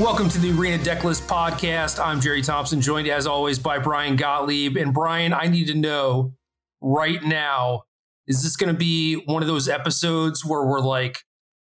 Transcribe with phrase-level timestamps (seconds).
[0.00, 2.02] Welcome to the Arena Decklist podcast.
[2.02, 4.78] I'm Jerry Thompson, joined as always by Brian Gottlieb.
[4.78, 6.32] And Brian, I need to know
[6.80, 7.82] right now
[8.26, 11.18] is this going to be one of those episodes where we're like,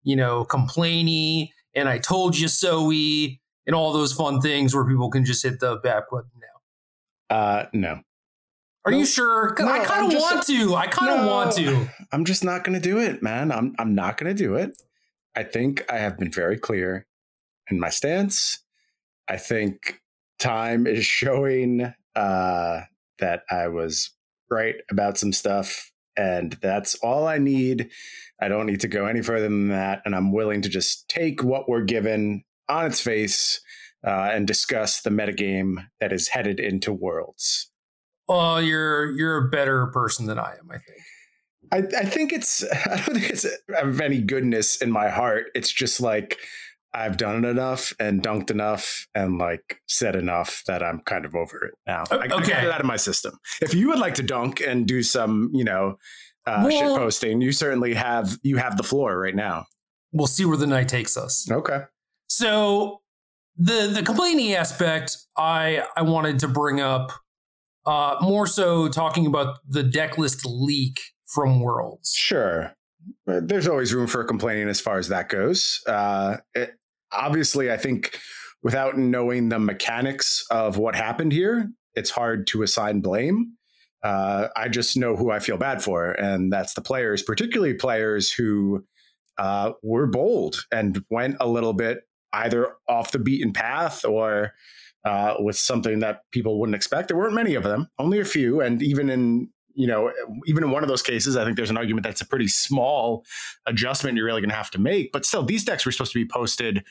[0.04, 5.10] you know, complaining and I told you so and all those fun things where people
[5.10, 7.34] can just hit the back button now?
[7.34, 8.02] Uh, no.
[8.84, 9.56] Are no, you sure?
[9.58, 10.76] No, I kind of want to.
[10.76, 11.88] I kind of no, want to.
[12.12, 13.54] I'm just not going to do it, man.
[13.54, 14.82] I'm I'm not going to do it.
[15.34, 17.08] I think I have been very clear
[17.70, 18.60] in my stance.
[19.28, 20.02] I think
[20.40, 22.82] time is showing uh,
[23.20, 24.12] that I was
[24.50, 27.90] right about some stuff, and that's all I need.
[28.42, 31.44] I don't need to go any further than that, and I'm willing to just take
[31.44, 33.62] what we're given on its face
[34.06, 37.72] uh, and discuss the metagame that is headed into Worlds.
[38.28, 41.02] Well, you're you're a better person than I am, I think.
[41.72, 45.48] I, I think it's I don't think it's of any goodness in my heart.
[45.56, 46.38] It's just like
[46.98, 51.36] I've done it enough and dunked enough and like said enough that I'm kind of
[51.36, 52.06] over it now.
[52.10, 52.26] I, okay.
[52.26, 53.38] I got it out of my system.
[53.62, 55.98] If you would like to dunk and do some, you know,
[56.48, 59.66] uh, well, shit posting, you certainly have you have the floor right now.
[60.12, 61.50] We'll see where the night takes us.
[61.52, 61.82] Okay.
[62.30, 63.02] So
[63.58, 67.12] the the complaining aspect, I I wanted to bring up
[67.86, 72.14] uh, more so talking about the deck list leak from Worlds.
[72.16, 72.74] Sure.
[73.26, 75.82] There's always room for complaining as far as that goes.
[75.88, 76.74] Uh, it,
[77.12, 78.20] obviously, I think
[78.64, 83.54] without knowing the mechanics of what happened here, it's hard to assign blame.
[84.04, 88.32] Uh, I just know who I feel bad for, and that's the players, particularly players
[88.32, 88.86] who
[89.38, 92.00] uh, were bold and went a little bit
[92.34, 94.54] either off the beaten path or
[95.06, 97.08] uh, with something that people wouldn't expect.
[97.08, 100.12] There weren't many of them, only a few, and even in you know,
[100.48, 103.24] even in one of those cases, I think there's an argument that's a pretty small
[103.68, 105.12] adjustment you're really going to have to make.
[105.12, 106.84] But still, these decks were supposed to be posted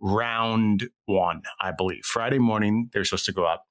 [0.00, 2.04] round one, I believe.
[2.04, 3.64] Friday morning, they're supposed to go up.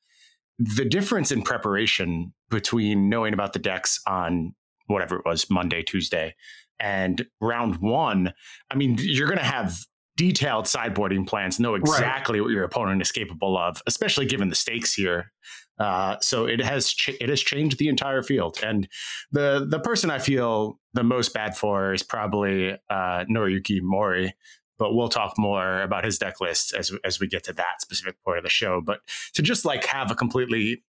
[0.58, 4.56] The difference in preparation between knowing about the decks on
[4.88, 6.34] whatever it was, Monday, Tuesday,
[6.80, 8.34] and round one,
[8.70, 12.46] I mean, you're going to have detailed sideboarding plans, know exactly right.
[12.46, 15.34] what your opponent is capable of, especially given the stakes here.
[15.82, 18.88] Uh, so it has ch- it has changed the entire field, and
[19.32, 24.36] the the person I feel the most bad for is probably uh, Noriyuki Mori.
[24.78, 28.16] But we'll talk more about his deck list as as we get to that specific
[28.24, 28.80] part of the show.
[28.80, 29.00] But
[29.34, 30.84] to just like have a completely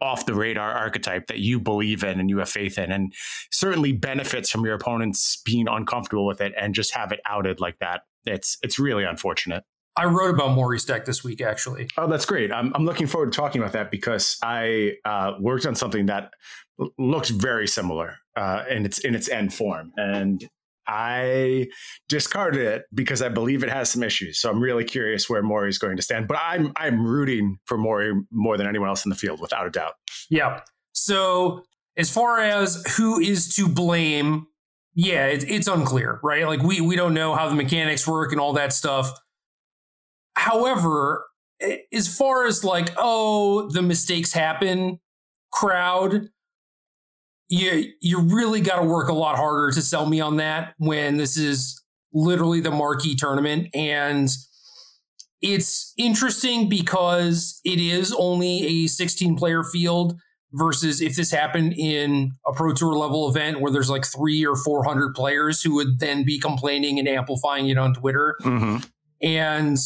[0.00, 3.12] off the radar archetype that you believe in and you have faith in, and
[3.50, 7.78] certainly benefits from your opponents being uncomfortable with it and just have it outed like
[7.80, 8.02] that.
[8.24, 9.64] It's it's really unfortunate.
[9.96, 11.88] I wrote about Mori's deck this week, actually.
[11.96, 12.52] Oh, that's great.
[12.52, 16.32] I'm, I'm looking forward to talking about that because I uh, worked on something that
[16.98, 20.46] looks very similar uh, in its in its end form, and
[20.86, 21.68] I
[22.08, 24.38] discarded it because I believe it has some issues.
[24.38, 26.28] So I'm really curious where Mori is going to stand.
[26.28, 29.70] But I'm I'm rooting for Mori more than anyone else in the field, without a
[29.70, 29.94] doubt.
[30.30, 30.60] Yeah.
[30.92, 31.64] So
[31.96, 34.46] as far as who is to blame,
[34.94, 36.46] yeah, it, it's unclear, right?
[36.46, 39.10] Like we we don't know how the mechanics work and all that stuff.
[40.36, 41.26] However,
[41.92, 45.00] as far as like, oh, the mistakes happen
[45.50, 46.28] crowd,
[47.48, 51.16] you you really got to work a lot harder to sell me on that when
[51.16, 51.82] this is
[52.12, 54.30] literally the marquee tournament and
[55.42, 60.18] it's interesting because it is only a 16 player field
[60.52, 64.56] versus if this happened in a pro tour level event where there's like three or
[64.56, 68.36] 400 players who would then be complaining and amplifying it on Twitter.
[68.42, 68.78] Mm-hmm.
[69.22, 69.78] And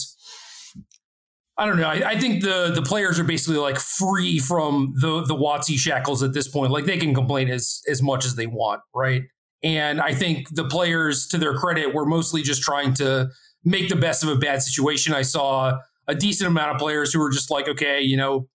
[1.60, 1.88] I don't know.
[1.88, 6.22] I, I, think the the players are basically like free from the the WotC shackles
[6.22, 6.72] at this point.
[6.72, 9.24] Like they can complain as as much as they want, right?
[9.62, 13.28] And I think the players, to their credit, were mostly just trying to
[13.62, 15.12] make the best of a bad situation.
[15.12, 15.76] I saw
[16.08, 18.48] a decent amount of players who were just like, okay, you know,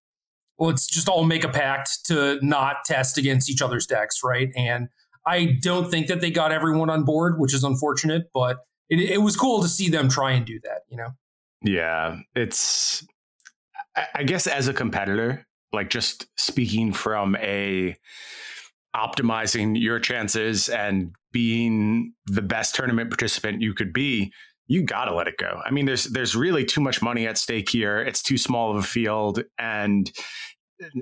[0.58, 4.50] let's just all make a pact to not test against each other's decks, right?
[4.58, 4.88] And
[5.28, 8.58] I don't think that they got everyone on board, which is unfortunate, but
[8.90, 11.10] it, it was cool to see them try and do that, you know?
[11.66, 13.06] Yeah, it's
[14.14, 17.98] I guess as a competitor, like just speaking from a
[18.96, 24.32] optimizing your chances and being the best tournament participant you could be,
[24.68, 25.60] you got to let it go.
[25.66, 28.00] I mean, there's there's really too much money at stake here.
[28.00, 30.12] It's too small of a field, and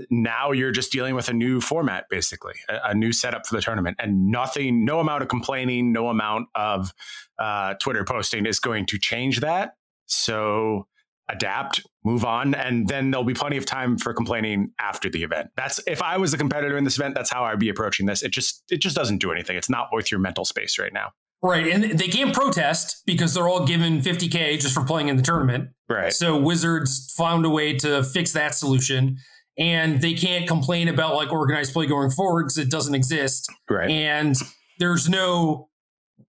[0.09, 3.61] now you're just dealing with a new format, basically, a, a new setup for the
[3.61, 6.93] tournament, and nothing, no amount of complaining, no amount of
[7.37, 9.73] uh, Twitter posting is going to change that.
[10.05, 10.87] So
[11.29, 15.49] adapt, move on, and then there'll be plenty of time for complaining after the event.
[15.55, 18.23] That's if I was a competitor in this event, that's how I'd be approaching this.
[18.23, 19.57] It just it just doesn't do anything.
[19.57, 21.11] It's not worth your mental space right now.
[21.43, 21.67] Right.
[21.67, 25.71] And they can't protest because they're all given 50K just for playing in the tournament.
[25.89, 26.13] Right.
[26.13, 29.17] So Wizards found a way to fix that solution.
[29.57, 33.51] And they can't complain about like organized play going forward because it doesn't exist.
[33.69, 33.89] Right.
[33.89, 34.35] And
[34.79, 35.67] there's no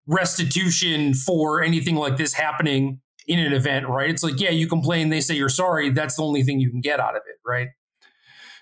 [0.06, 4.11] restitution for anything like this happening in an event, right?
[4.11, 5.91] It's like, yeah, you complain, they say you're sorry.
[5.91, 7.69] That's the only thing you can get out of it, right?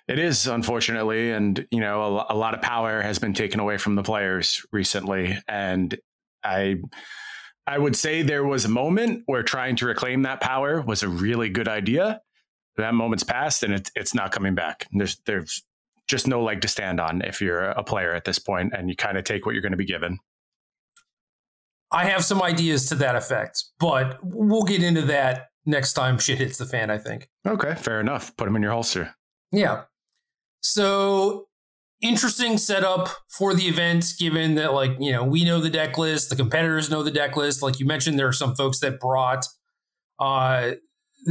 [0.09, 1.31] It is, unfortunately.
[1.31, 4.65] And, you know, a, a lot of power has been taken away from the players
[4.73, 5.39] recently.
[5.49, 5.99] And
[6.45, 6.77] I.
[7.65, 11.09] I would say there was a moment where trying to reclaim that power was a
[11.09, 12.21] really good idea.
[12.77, 14.89] That moment's passed and it, it's not coming back.
[14.91, 15.63] There's there's
[16.09, 18.97] just no leg to stand on if you're a player at this point and you
[18.97, 20.19] kind of take what you're going to be given.
[21.93, 26.39] I have some ideas to that effect, but we'll get into that next time shit
[26.39, 27.29] hits the fan, I think.
[27.47, 28.35] Okay, fair enough.
[28.37, 29.15] Put them in your holster.
[29.53, 29.83] Yeah.
[30.61, 31.49] So
[32.01, 36.31] interesting setup for the event, given that, like, you know, we know the deck list,
[36.31, 37.63] the competitors know the deck list.
[37.63, 39.47] Like you mentioned, there are some folks that brought
[40.19, 40.73] uh,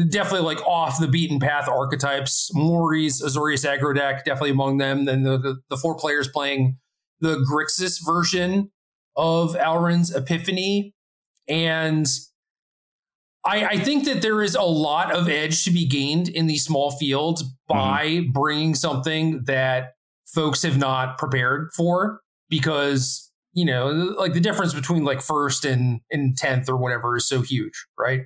[0.10, 2.52] definitely like off the beaten path archetypes.
[2.54, 5.06] Mori's Azorius aggro deck, definitely among them.
[5.06, 6.78] Then the, the, the four players playing
[7.20, 8.72] the Grixis version
[9.16, 10.94] of Alrund's Epiphany.
[11.48, 12.08] And
[13.46, 16.64] I, I, think that there is a lot of edge to be gained in these
[16.64, 18.32] small fields by mm-hmm.
[18.32, 19.94] bringing something that
[20.28, 23.88] folks have not prepared for because you know
[24.18, 28.22] like the difference between like first and and 10th or whatever is so huge right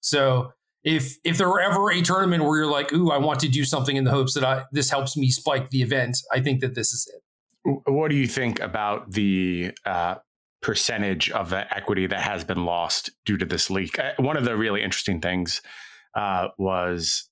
[0.00, 0.52] so
[0.84, 3.64] if if there were ever a tournament where you're like ooh i want to do
[3.64, 6.74] something in the hopes that I, this helps me spike the event i think that
[6.74, 7.22] this is it
[7.64, 10.16] what do you think about the uh,
[10.60, 13.98] percentage of the equity that has been lost due to this leak?
[13.98, 15.62] Uh, one of the really interesting things
[16.14, 17.28] uh, was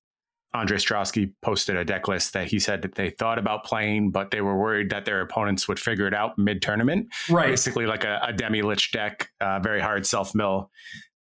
[0.53, 4.31] Andre Ostrowski posted a deck list that he said that they thought about playing, but
[4.31, 7.09] they were worried that their opponents would figure it out mid tournament.
[7.29, 7.49] Right.
[7.49, 10.71] Basically, like a, a Demilich deck, uh, very hard self mill.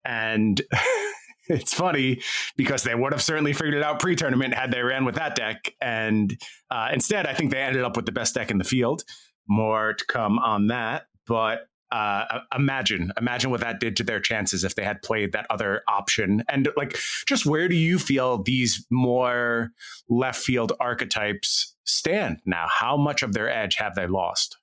[0.05, 0.61] And
[1.49, 2.21] it's funny
[2.57, 5.75] because they would have certainly figured it out pre-tournament had they ran with that deck,
[5.81, 6.39] and
[6.71, 9.05] uh, instead, I think they ended up with the best deck in the field.
[9.49, 14.63] More to come on that, but uh, imagine imagine what that did to their chances
[14.63, 16.45] if they had played that other option.
[16.49, 19.71] And like just where do you feel these more
[20.09, 22.67] left field archetypes stand now?
[22.69, 24.59] How much of their edge have they lost?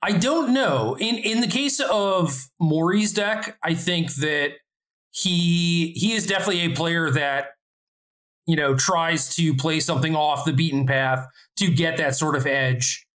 [0.00, 0.96] I don't know.
[0.98, 4.52] In in the case of mori's deck i think that
[5.12, 7.48] he he is definitely a player that
[8.46, 11.26] you know tries to play something off the beaten path
[11.56, 13.06] to get that sort of edge.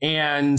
[0.00, 0.58] And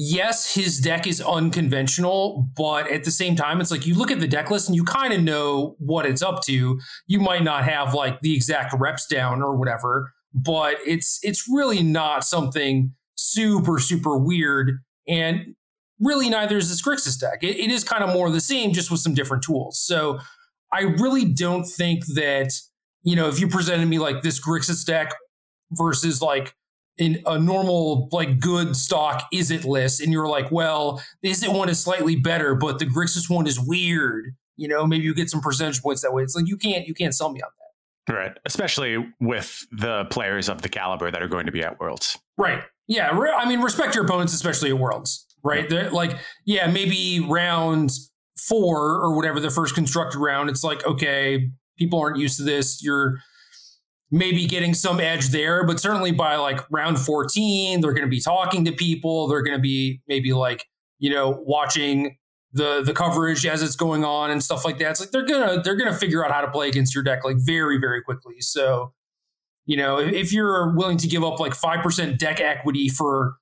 [0.00, 4.20] yes his deck is unconventional but at the same time it's like you look at
[4.20, 6.78] the deck list and you kind of know what it's up to.
[7.06, 11.82] You might not have like the exact reps down or whatever but it's it's really
[11.82, 14.78] not something super super weird.
[15.08, 15.54] And
[16.00, 17.42] really neither is this Grixis deck.
[17.42, 19.80] It, it is kind of more of the same, just with some different tools.
[19.80, 20.18] So
[20.72, 22.52] I really don't think that,
[23.02, 25.14] you know, if you presented me like this Grixis deck
[25.72, 26.54] versus like
[26.98, 31.68] in a normal, like good stock Izzet list, and you're like, well, the it one
[31.68, 34.34] is slightly better, but the Grixis one is weird.
[34.56, 36.22] You know, maybe you get some percentage points that way.
[36.22, 38.12] It's like you can't you can't sell me on that.
[38.12, 38.32] Right.
[38.46, 42.18] Especially with the players of the caliber that are going to be at Worlds.
[42.38, 42.62] Right.
[42.86, 43.10] Yeah.
[43.10, 45.68] I mean, respect your opponents, especially at Worlds right?
[45.68, 47.90] They're like, yeah, maybe round
[48.36, 52.82] four or whatever the first constructed round, it's like, okay, people aren't used to this.
[52.82, 53.18] You're
[54.10, 58.20] maybe getting some edge there, but certainly by like round 14, they're going to be
[58.20, 59.28] talking to people.
[59.28, 60.64] They're going to be maybe like,
[60.98, 62.16] you know, watching
[62.52, 64.92] the the coverage as it's going on and stuff like that.
[64.92, 67.36] It's like they're gonna they're gonna figure out how to play against your deck like
[67.38, 68.40] very very quickly.
[68.40, 68.94] So,
[69.66, 73.34] you know, if, if you're willing to give up like five percent deck equity for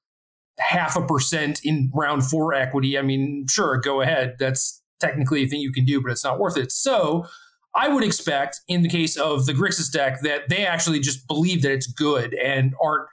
[0.58, 4.36] half a percent in round four equity, I mean, sure, go ahead.
[4.38, 6.72] That's technically a thing you can do, but it's not worth it.
[6.72, 7.26] So
[7.74, 11.62] I would expect in the case of the Grixis deck that they actually just believe
[11.62, 13.08] that it's good and aren't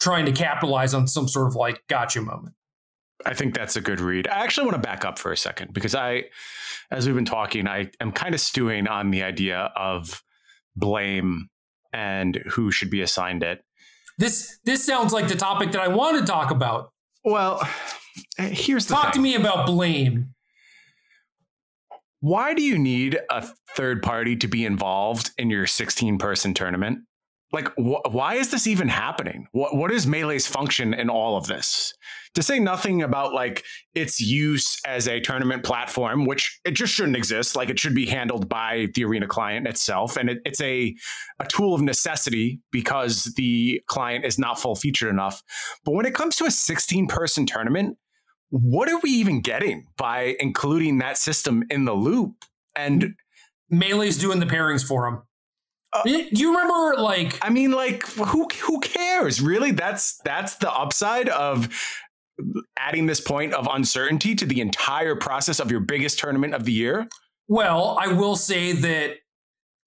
[0.00, 2.54] trying to capitalize on some sort of like gotcha moment.
[3.24, 4.28] I think that's a good read.
[4.28, 6.24] I actually want to back up for a second because I,
[6.90, 10.22] as we've been talking, I am kind of stewing on the idea of
[10.76, 11.48] blame
[11.94, 13.64] and who should be assigned it.
[14.18, 16.92] This this sounds like the topic that I want to talk about.
[17.24, 17.66] Well,
[18.38, 19.12] here's the talk thing.
[19.14, 20.34] to me about blame.
[22.20, 27.00] Why do you need a third party to be involved in your 16 person tournament?
[27.54, 29.46] Like, wh- why is this even happening?
[29.52, 31.94] What what is Melee's function in all of this?
[32.34, 37.16] to say nothing about like its use as a tournament platform, which it just shouldn't
[37.16, 37.54] exist.
[37.54, 40.16] Like it should be handled by the arena client itself.
[40.16, 40.94] And it, it's a,
[41.38, 45.42] a tool of necessity because the client is not full featured enough.
[45.84, 47.96] But when it comes to a 16 person tournament,
[48.50, 52.44] what are we even getting by including that system in the loop?
[52.76, 53.14] And
[53.70, 55.22] Melee's doing the pairings for him.
[55.94, 59.40] Uh, Do you remember like I mean like who who cares?
[59.40, 59.70] Really?
[59.70, 61.68] That's that's the upside of
[62.76, 66.72] adding this point of uncertainty to the entire process of your biggest tournament of the
[66.72, 67.06] year?
[67.46, 69.16] Well, I will say that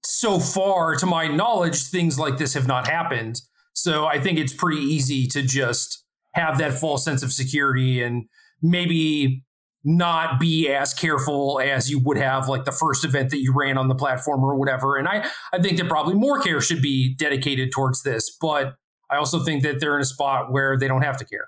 [0.04, 3.42] so far, to my knowledge, things like this have not happened.
[3.74, 8.26] So I think it's pretty easy to just have that false sense of security and
[8.62, 9.44] maybe
[9.88, 13.78] not be as careful as you would have like the first event that you ran
[13.78, 14.98] on the platform or whatever.
[14.98, 18.36] And I, I think that probably more care should be dedicated towards this.
[18.42, 18.76] But
[19.10, 21.48] I also think that they're in a spot where they don't have to care.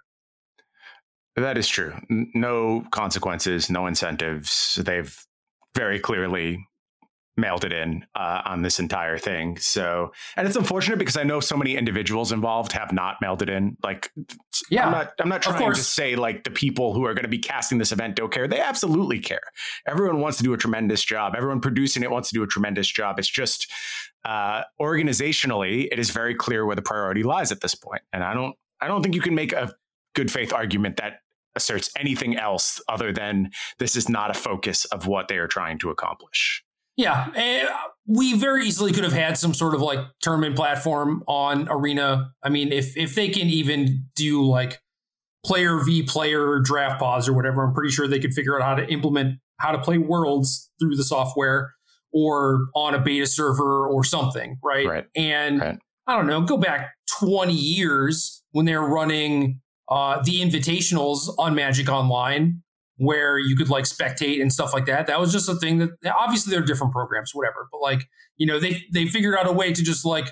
[1.36, 1.94] That is true.
[2.10, 4.80] No consequences, no incentives.
[4.86, 5.14] They've
[5.76, 6.66] very clearly
[7.40, 9.58] mailed it in uh, on this entire thing.
[9.58, 13.50] So, and it's unfortunate because I know so many individuals involved have not mailed it
[13.50, 13.78] in.
[13.84, 14.12] Like,
[14.70, 17.30] yeah, I'm not, I'm not trying to say like the people who are going to
[17.30, 18.48] be casting this event don't care.
[18.48, 19.42] They absolutely care.
[19.88, 21.34] Everyone wants to do a tremendous job.
[21.36, 23.20] Everyone producing it wants to do a tremendous job.
[23.20, 23.72] It's just
[24.26, 28.02] uh, organizationally, it is very clear where the priority lies at this point.
[28.12, 29.74] And I don't, I don't think you can make a
[30.14, 31.22] good faith argument that
[31.56, 35.78] asserts anything else other than this is not a focus of what they are trying
[35.80, 36.64] to accomplish.
[37.00, 37.66] Yeah, eh,
[38.08, 42.34] we very easily could have had some sort of like tournament platform on Arena.
[42.44, 44.82] I mean, if if they can even do like
[45.46, 48.76] player v player draft pods or whatever, I'm pretty sure they could figure out how
[48.76, 51.74] to implement how to play worlds through the software
[52.12, 54.86] or on a beta server or something, right?
[54.86, 55.06] Right.
[55.16, 55.80] And right.
[56.06, 61.88] I don't know, go back 20 years when they're running uh, the invitationals on Magic
[61.88, 62.62] Online,
[63.00, 65.08] where you could like spectate and stuff like that.
[65.08, 67.68] That was just a thing that obviously there are different programs, whatever.
[67.72, 70.30] But like you know, they they figured out a way to just like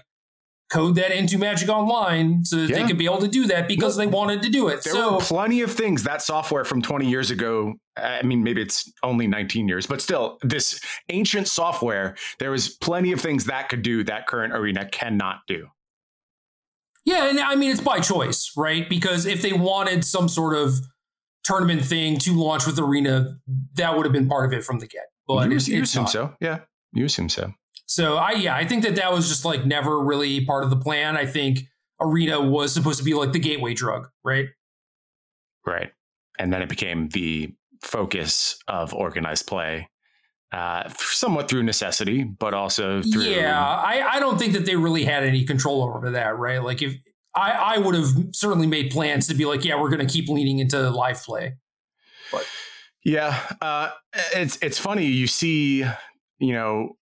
[0.69, 2.81] code that into Magic Online so that yeah.
[2.81, 4.83] they could be able to do that because they wanted to do it.
[4.83, 7.75] There so, were plenty of things that software from 20 years ago.
[7.95, 13.13] I mean, maybe it's only 19 years, but still, this ancient software, there was plenty
[13.13, 15.67] of things that could do that current arena cannot do.
[17.05, 18.87] Yeah, and I mean it's by choice, right?
[18.89, 20.81] Because if they wanted some sort of
[21.47, 23.37] tournament thing to launch with Arena,
[23.75, 25.07] that would have been part of it from the get.
[25.27, 26.11] But you, you assume not.
[26.11, 26.59] so, yeah.
[26.93, 27.53] You assume so.
[27.85, 30.75] So I yeah, I think that that was just like never really part of the
[30.75, 31.15] plan.
[31.15, 31.59] I think
[32.01, 34.47] Arena was supposed to be like the gateway drug, right?
[35.65, 35.91] Right,
[36.37, 39.89] and then it became the focus of organized play
[40.51, 43.23] uh, somewhat through necessity, but also through.
[43.23, 46.63] Yeah, I, I don't think that they really had any control over that, right?
[46.63, 46.95] Like if
[47.37, 50.27] I, I would have certainly made plans to be like, yeah, we're going to keep
[50.27, 51.55] leaning into live play.
[52.31, 52.47] But
[53.05, 53.91] yeah, uh,
[54.35, 55.05] it's it's funny.
[55.05, 55.85] You see,
[56.39, 56.97] you know,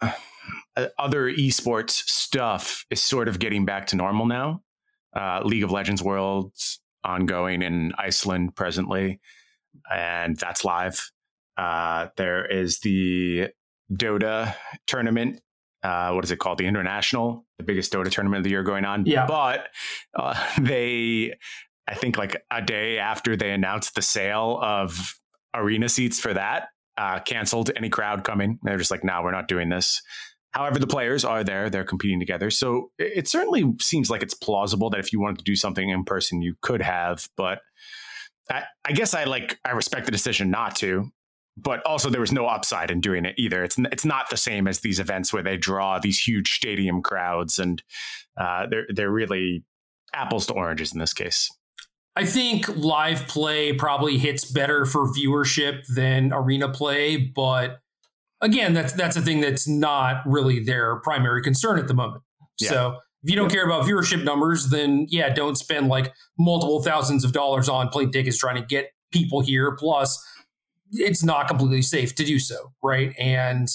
[0.00, 4.62] uh, other esports stuff is sort of getting back to normal now.
[5.14, 9.20] Uh, League of Legends Worlds ongoing in Iceland presently,
[9.92, 11.10] and that's live.
[11.58, 13.48] Uh, there is the
[13.92, 14.54] Dota
[14.86, 15.40] tournament.
[15.82, 16.58] Uh, what is it called?
[16.58, 19.04] The International, the biggest Dota tournament of the year going on.
[19.06, 19.26] Yeah.
[19.26, 19.68] But
[20.14, 21.34] uh, they,
[21.88, 25.14] I think, like a day after they announced the sale of
[25.54, 28.58] arena seats for that, uh, canceled any crowd coming.
[28.62, 30.00] They're just like, no, nah, we're not doing this.
[30.52, 32.50] However, the players are there; they're competing together.
[32.50, 36.04] So it certainly seems like it's plausible that if you wanted to do something in
[36.04, 37.26] person, you could have.
[37.38, 37.60] But
[38.50, 41.10] I, I guess I like I respect the decision not to
[41.56, 43.62] but also there was no upside in doing it either.
[43.62, 47.58] It's it's not the same as these events where they draw these huge stadium crowds,
[47.58, 47.82] and
[48.36, 49.64] uh, they're they're really
[50.14, 51.50] apples to oranges in this case.
[52.14, 57.80] I think live play probably hits better for viewership than arena play, but
[58.42, 62.22] again, that's that's a thing that's not really their primary concern at the moment.
[62.60, 62.68] Yeah.
[62.68, 63.56] So if you don't yeah.
[63.56, 68.10] care about viewership numbers, then yeah, don't spend like multiple thousands of dollars on plane
[68.10, 69.74] tickets trying to get people here.
[69.76, 70.22] Plus,
[70.92, 73.14] it's not completely safe to do so, right?
[73.18, 73.68] And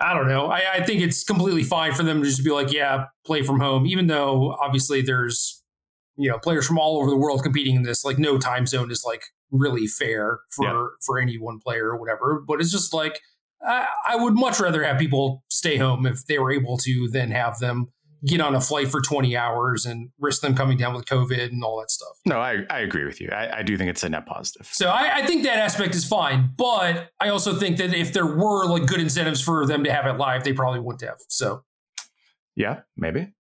[0.00, 0.46] I don't know.
[0.46, 3.58] I, I, think it's completely fine for them to just be like, yeah, play from
[3.58, 5.62] home, even though obviously there's
[6.16, 8.04] you know players from all over the world competing in this.
[8.04, 10.86] Like, no time zone is like really fair for yeah.
[11.04, 12.42] for any one player or whatever.
[12.46, 13.20] But it's just like
[13.66, 17.30] I, I would much rather have people stay home if they were able to than
[17.32, 17.88] have them
[18.26, 21.64] get on a flight for 20 hours and risk them coming down with COVID and
[21.64, 22.18] all that stuff.
[22.26, 23.28] No, I, I agree with you.
[23.32, 24.68] I, I do think it's a net positive.
[24.70, 26.50] So I, I, think that aspect is fine.
[26.56, 30.06] But I also think that if there were like good incentives for them to have
[30.06, 31.18] it live, they probably wouldn't have.
[31.28, 31.64] So
[32.56, 33.32] yeah, maybe.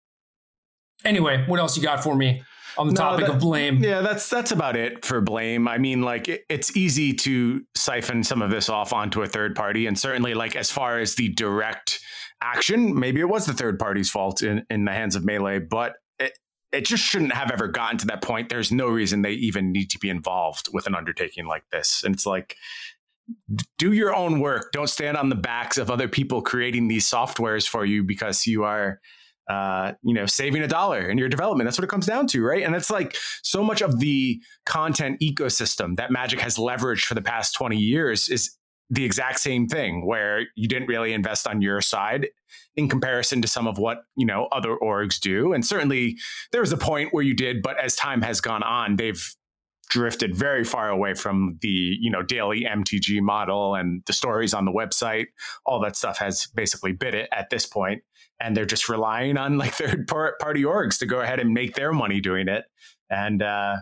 [1.03, 2.43] Anyway, what else you got for me?
[2.77, 3.83] on the no, topic that, of blame.
[3.83, 5.67] Yeah, that's that's about it for blame.
[5.67, 9.55] I mean, like it, it's easy to siphon some of this off onto a third
[9.55, 11.99] party, and certainly, like as far as the direct
[12.41, 12.97] action.
[12.97, 16.37] Maybe it was the third party's fault in, in the hands of Melee, but it,
[16.71, 18.49] it just shouldn't have ever gotten to that point.
[18.49, 22.03] There's no reason they even need to be involved with an undertaking like this.
[22.03, 22.55] And it's like,
[23.77, 24.71] do your own work.
[24.71, 28.63] Don't stand on the backs of other people creating these softwares for you because you
[28.63, 28.99] are,
[29.49, 31.67] uh, you know, saving a dollar in your development.
[31.67, 32.63] That's what it comes down to, right?
[32.63, 37.21] And it's like so much of the content ecosystem that Magic has leveraged for the
[37.21, 38.55] past 20 years is
[38.89, 42.27] the exact same thing where you didn't really invest on your side
[42.75, 45.53] in comparison to some of what you know other orgs do.
[45.53, 46.17] And certainly
[46.51, 49.35] there was a point where you did but as time has gone on they've
[49.89, 54.65] drifted very far away from the you know daily mtg model and the stories on
[54.65, 55.27] the website.
[55.65, 58.01] All that stuff has basically bit it at this point
[58.39, 61.91] and they're just relying on like third party orgs to go ahead and make their
[61.91, 62.65] money doing it.
[63.09, 63.77] And uh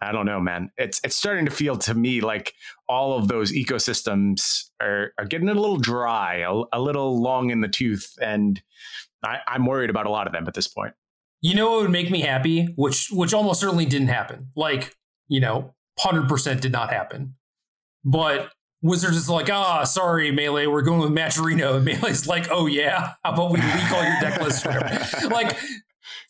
[0.00, 0.70] I don't know, man.
[0.76, 2.52] It's it's starting to feel to me like
[2.88, 7.60] all of those ecosystems are are getting a little dry, a, a little long in
[7.60, 8.60] the tooth, and
[9.24, 10.94] I, I'm worried about a lot of them at this point.
[11.40, 14.50] You know what would make me happy, which which almost certainly didn't happen.
[14.56, 14.94] Like
[15.28, 17.36] you know, hundred percent did not happen.
[18.04, 18.50] But
[18.82, 21.76] Wizards is like, ah, oh, sorry, Melee, we're going with Matcherino.
[21.76, 24.66] And Melee's like, oh yeah, how about we leak all your deck lists?
[25.30, 25.56] like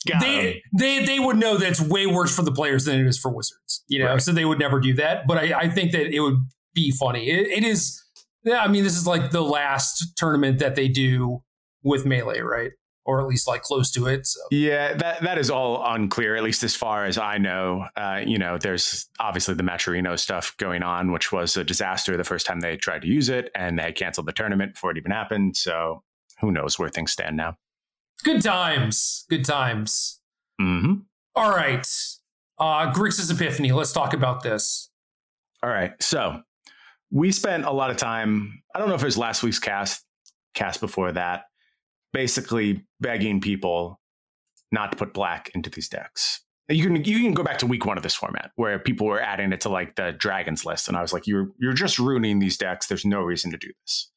[0.06, 3.18] they, they they would know that it's way worse for the players than it is
[3.18, 4.12] for Wizards, you know.
[4.12, 4.22] Right.
[4.22, 5.26] So they would never do that.
[5.26, 6.36] But I, I think that it would
[6.74, 7.30] be funny.
[7.30, 8.00] It, it is.
[8.44, 11.42] Yeah, I mean, this is like the last tournament that they do
[11.82, 12.72] with melee, right?
[13.06, 14.26] Or at least like close to it.
[14.26, 14.40] So.
[14.50, 17.86] Yeah, that that is all unclear, at least as far as I know.
[17.96, 22.24] Uh, you know, there's obviously the Matcherino stuff going on, which was a disaster the
[22.24, 25.10] first time they tried to use it, and they canceled the tournament before it even
[25.10, 25.56] happened.
[25.56, 26.02] So
[26.40, 27.56] who knows where things stand now.
[28.24, 29.26] Good times.
[29.28, 30.20] Good times.
[30.60, 30.94] Mm-hmm.
[31.36, 31.86] All right.
[32.58, 33.72] Uh, Grixis Epiphany.
[33.72, 34.90] Let's talk about this.
[35.62, 35.92] All right.
[36.02, 36.40] So
[37.10, 38.62] we spent a lot of time.
[38.74, 40.04] I don't know if it was last week's cast,
[40.54, 41.44] cast before that,
[42.12, 44.00] basically begging people
[44.72, 46.40] not to put black into these decks.
[46.68, 49.20] You can you can go back to week one of this format where people were
[49.20, 52.38] adding it to like the dragons list, and I was like, you're you're just ruining
[52.38, 52.86] these decks.
[52.86, 54.10] There's no reason to do this.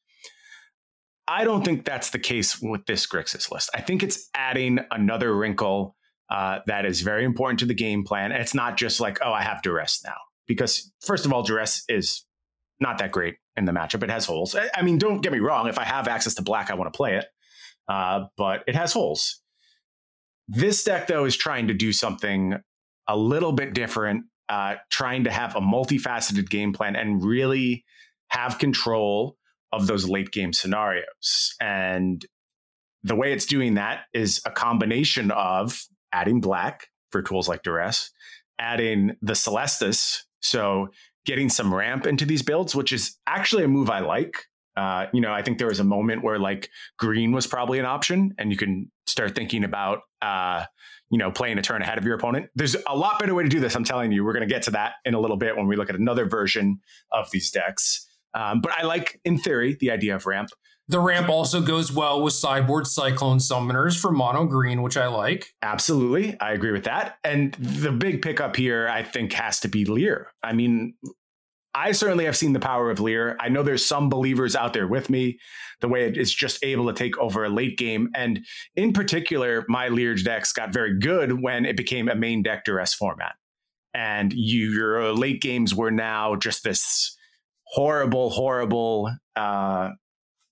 [1.28, 3.68] I don't think that's the case with this Grixis list.
[3.74, 5.94] I think it's adding another wrinkle
[6.30, 8.32] uh, that is very important to the game plan.
[8.32, 10.16] It's not just like, oh, I have duress now.
[10.46, 12.24] Because, first of all, duress is
[12.80, 14.02] not that great in the matchup.
[14.02, 14.56] It has holes.
[14.74, 15.68] I mean, don't get me wrong.
[15.68, 17.26] If I have access to black, I want to play it.
[17.86, 19.42] Uh, but it has holes.
[20.46, 22.54] This deck, though, is trying to do something
[23.06, 27.84] a little bit different, uh, trying to have a multifaceted game plan and really
[28.28, 29.36] have control
[29.72, 31.54] of those late game scenarios.
[31.60, 32.24] And
[33.02, 38.10] the way it's doing that is a combination of adding black for tools like duress,
[38.58, 40.24] adding the Celestus.
[40.40, 40.88] so
[41.24, 44.46] getting some ramp into these builds, which is actually a move I like.
[44.76, 47.84] Uh, you know, I think there was a moment where like green was probably an
[47.84, 50.64] option, and you can start thinking about uh,
[51.10, 52.48] you know playing a turn ahead of your opponent.
[52.54, 53.74] There's a lot better way to do this.
[53.74, 54.24] I'm telling you.
[54.24, 56.26] We're going to get to that in a little bit when we look at another
[56.26, 56.80] version
[57.12, 58.07] of these decks.
[58.38, 60.50] Um, but I like, in theory, the idea of ramp.
[60.86, 65.54] The ramp also goes well with cyborg cyclone summoners for mono green, which I like.
[65.60, 66.38] Absolutely.
[66.40, 67.18] I agree with that.
[67.24, 70.28] And the big pickup here, I think, has to be Lier.
[70.40, 70.94] I mean,
[71.74, 73.36] I certainly have seen the power of Lier.
[73.40, 75.40] I know there's some believers out there with me,
[75.80, 78.08] the way it is just able to take over a late game.
[78.14, 78.46] And
[78.76, 82.94] in particular, my Lier decks got very good when it became a main deck duress
[82.94, 83.34] format.
[83.94, 87.17] And you, your late games were now just this
[87.70, 89.90] horrible, horrible uh,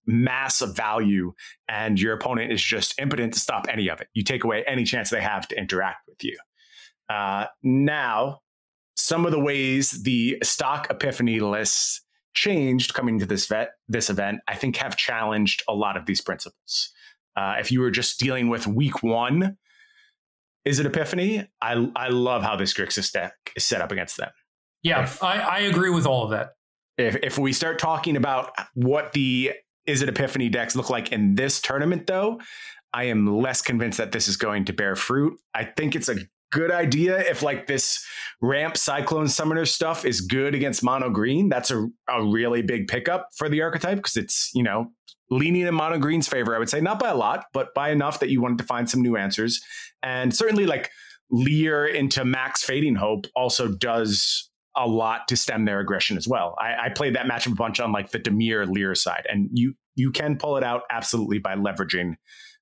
[0.07, 1.33] mass of value,
[1.69, 4.09] and your opponent is just impotent to stop any of it.
[4.15, 6.37] You take away any chance they have to interact with you.
[7.09, 8.41] Uh, now,
[8.97, 12.03] some of the ways the stock epiphany lists
[12.35, 16.21] changed coming to this vet this event, I think have challenged a lot of these
[16.21, 16.93] principles.
[17.37, 19.57] Uh, if you were just dealing with week one,
[20.67, 21.47] Izzet Epiphany?
[21.63, 24.31] I I love how this Grixis deck is set up against them.
[24.83, 26.56] Yeah, I, I agree with all of that
[26.99, 29.53] if if we start talking about what the
[29.89, 32.41] Izzet Epiphany decks look like in this tournament, though,
[32.93, 35.39] I am less convinced that this is going to bear fruit.
[35.55, 36.17] I think it's a
[36.53, 38.05] good idea if like this
[38.41, 41.49] ramp cyclone summoner stuff is good against mono green.
[41.49, 44.93] That's a, a really big pickup for the archetype because it's, you know,
[45.31, 48.21] leaning in mono green's favor, I would say, not by a lot, but by enough
[48.21, 49.61] that you wanted to find some new answers.
[50.03, 50.91] And certainly like
[51.31, 56.55] Lier into max fading hope also does a lot to stem their aggression as well.
[56.59, 59.75] I, I played that matchup a bunch on like the Dimir Lier side, and you
[59.95, 62.17] you can pull it out absolutely by leveraging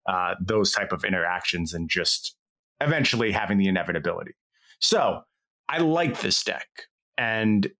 [0.08, 2.36] uh, those type of interactions and just
[2.80, 4.32] eventually having the inevitability.
[4.78, 5.22] So
[5.68, 6.68] I like this deck,
[7.18, 7.70] and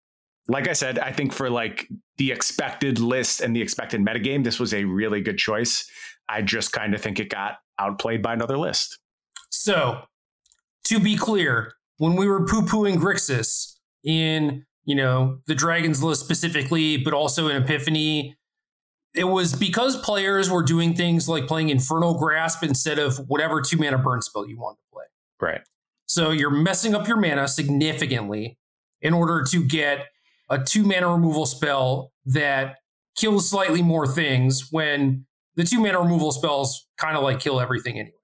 [0.49, 4.61] like I said, I think for like the expected list and the expected metagame, this
[4.61, 5.89] was a really good choice.
[6.29, 8.99] I just kind of think it got outplayed by another list.
[9.51, 10.03] So
[10.85, 13.74] to be clear, when we were poo pooing Grixis
[14.05, 18.37] in, you know, the Dragons list specifically, but also in Epiphany,
[19.15, 23.77] it was because players were doing things like playing Infernal Grasp instead of whatever two
[23.77, 25.05] mana burn spell you wanted to play.
[25.41, 25.61] Right.
[26.07, 28.59] So you're messing up your mana significantly
[29.01, 30.07] in order to get
[30.51, 32.77] a two mana removal spell that
[33.17, 37.99] kills slightly more things when the two mana removal spells kind of like kill everything
[37.99, 38.15] anyway.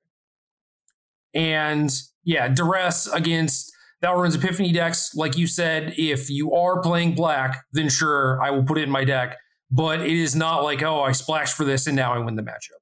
[1.33, 1.91] And
[2.25, 7.89] yeah, duress against Alrund's Epiphany decks, like you said, if you are playing black, then
[7.89, 9.37] sure, I will put it in my deck.
[9.71, 12.43] But it is not like, oh, I splashed for this and now I win the
[12.43, 12.81] matchup.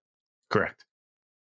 [0.48, 0.85] Correct.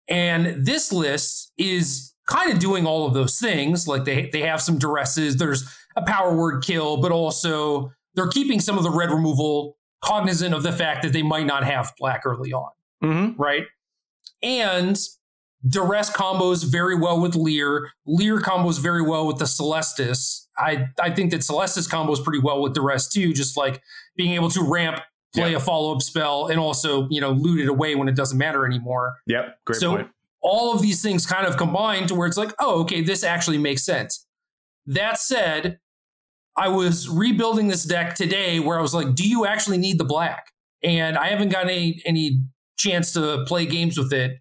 [0.07, 3.87] And this list is kind of doing all of those things.
[3.87, 5.37] Like they they have some duresses.
[5.37, 5.63] There's
[5.95, 10.63] a power word kill, but also they're keeping some of the red removal cognizant of
[10.63, 12.71] the fact that they might not have black early on.
[13.03, 13.41] Mm-hmm.
[13.41, 13.65] Right.
[14.43, 14.97] And
[15.67, 17.89] Duress combos very well with Lier.
[18.05, 20.47] Lier combos very well with the Celestus.
[20.57, 23.81] I, I think that Celestus combos pretty well with Duress too, just like
[24.15, 24.99] being able to ramp,
[25.35, 25.57] play Yeah.
[25.57, 28.65] a follow up spell, and also, you know, loot it away when it doesn't matter
[28.65, 29.13] anymore.
[29.27, 29.57] Yep.
[29.65, 30.09] Great so point.
[30.41, 33.57] all of these things kind of combine to where it's like, oh, okay, this actually
[33.59, 34.25] makes sense.
[34.87, 35.79] That said,
[36.57, 40.03] I was rebuilding this deck today where I was like, do you actually need the
[40.05, 40.47] black?
[40.83, 42.41] And I haven't gotten any any
[42.77, 44.39] chance to play games with it.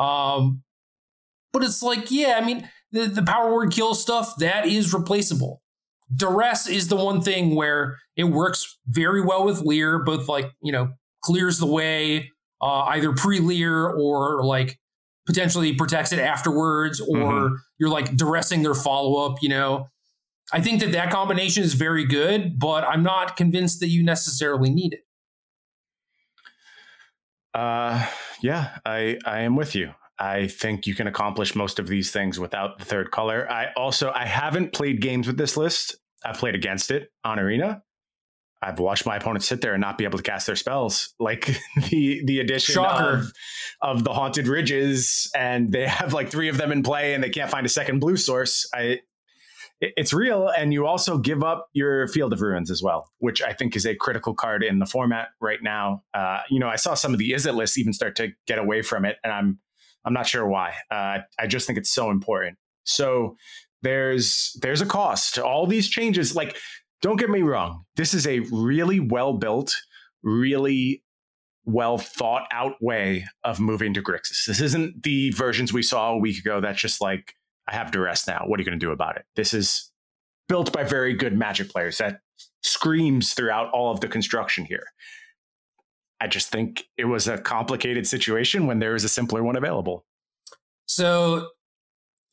[0.00, 0.62] Um,
[1.52, 5.62] but it's like, yeah, I mean, the, the power word kill stuff, that is replaceable.
[6.14, 10.72] Duress is the one thing where it works very well with Lier, both like, you
[10.72, 10.88] know,
[11.22, 12.30] clears the way,
[12.62, 14.78] uh, either pre-Lier or like
[15.26, 17.16] potentially protects it afterwards, or
[17.50, 17.56] Mhm.
[17.78, 19.88] you're like duressing their follow-up, you know.
[20.52, 24.70] I think that that combination is very good, but I'm not convinced that you necessarily
[24.70, 25.00] need it.
[27.54, 28.04] Uh,
[28.42, 29.92] yeah, I I am with you.
[30.18, 33.50] I think you can accomplish most of these things without the third color.
[33.50, 35.96] I also I haven't played games with this list.
[36.24, 37.82] I've played against it on Arena.
[38.62, 41.14] I've watched my opponents sit there and not be able to cast their spells.
[41.18, 41.46] Like
[41.88, 43.32] the the addition of
[43.80, 47.30] of the haunted ridges, and they have like three of them in play, and they
[47.30, 48.68] can't find a second blue source.
[48.74, 49.00] I
[49.80, 53.52] it's real, and you also give up your Field of Ruins as well, which I
[53.52, 56.02] think is a critical card in the format right now.
[56.12, 58.82] Uh, you know, I saw some of the Izzet lists even start to get away
[58.82, 59.58] from it, and I'm
[60.04, 60.74] I'm not sure why.
[60.90, 62.58] Uh, I just think it's so important.
[62.84, 63.36] So
[63.82, 66.34] there's there's a cost all these changes.
[66.36, 66.56] Like,
[67.00, 69.74] don't get me wrong, this is a really well built,
[70.22, 71.02] really
[71.64, 74.44] well thought out way of moving to Grixis.
[74.46, 76.60] This isn't the versions we saw a week ago.
[76.60, 77.34] That's just like
[77.68, 78.44] I have duress now.
[78.46, 79.24] What are you going to do about it?
[79.36, 79.90] This is
[80.48, 81.98] built by very good Magic players.
[81.98, 82.20] That
[82.62, 84.84] screams throughout all of the construction here.
[86.20, 90.04] I just think it was a complicated situation when there was a simpler one available.
[90.86, 91.48] So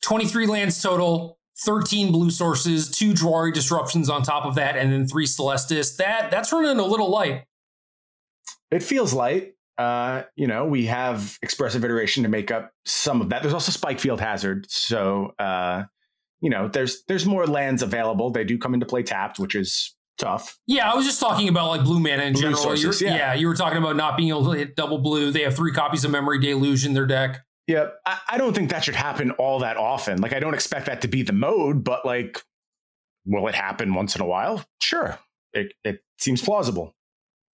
[0.02, 5.06] 23 lands total, 13 blue sources, two Drawry disruptions on top of that, and then
[5.06, 5.96] three Celestus.
[5.96, 7.44] That that's running a little light.
[8.70, 9.54] It feels light.
[9.78, 13.42] Uh, you know, we have expressive iteration to make up some of that.
[13.42, 15.84] There's also Spikefield Hazard, so uh,
[16.40, 18.30] you know, there's there's more lands available.
[18.30, 20.58] They do come into play tapped, which is tough.
[20.66, 22.60] Yeah, I was just talking about like blue mana in Blue general.
[22.60, 23.34] sources, You're- yeah.
[23.34, 25.30] you were talking about not being able to hit double blue.
[25.30, 27.38] They have three copies of Memory Deluge in their deck.
[27.68, 30.20] Yeah, I, I don't think that should happen all that often.
[30.20, 32.42] Like, I don't expect that to be the mode, but like,
[33.26, 34.64] will it happen once in a while?
[34.80, 35.18] Sure,
[35.52, 36.94] it it seems plausible.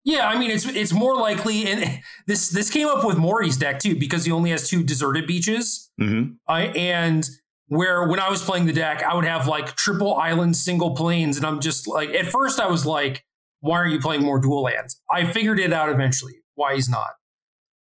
[0.05, 3.79] Yeah, I mean it's it's more likely, and this this came up with Mori's deck
[3.81, 5.91] too because he only has two deserted beaches.
[5.99, 7.29] hmm I and
[7.69, 11.37] where when I was playing the deck, I would have like triple island, single plains,
[11.39, 13.25] and I'm just like at first I was like,
[13.61, 15.01] why are you playing more dual lands?
[15.11, 17.11] I figured it out eventually why he's not.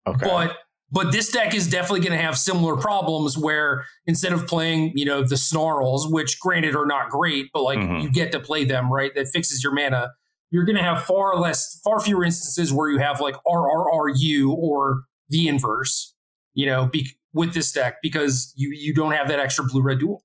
[0.06, 0.56] Okay, But
[0.92, 5.04] but this deck is definitely going to have similar problems where instead of playing, you
[5.06, 8.02] know, the snarls, which granted are not great, but like Mhm.
[8.02, 9.12] you get to play them, right?
[9.14, 10.10] That fixes your mana.
[10.52, 15.04] You're going to have far less, far fewer instances where you have like RRRU or
[15.30, 16.14] the inverse,
[16.52, 19.98] you know, be, with this deck because you you don't have that extra blue red
[19.98, 20.22] dual.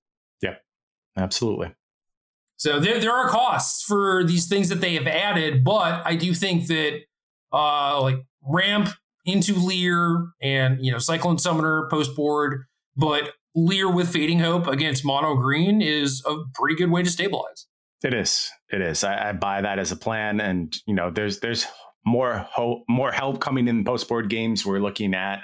[1.15, 1.73] absolutely.
[2.57, 6.33] So there, there are costs for these things that they have added, but I do
[6.33, 7.01] think that
[7.53, 8.89] uh like ramp
[9.25, 12.65] into Lier and you know Cyclone Summoner post board,
[12.97, 17.67] but Lier with Fading Hope against Mono Green is a pretty good way to stabilize.
[18.03, 18.51] It is.
[18.69, 19.03] It is.
[19.03, 21.65] I, I buy that as a plan, and you know, there's there's
[22.05, 24.65] more hope, more help coming in post board games.
[24.65, 25.43] We're looking at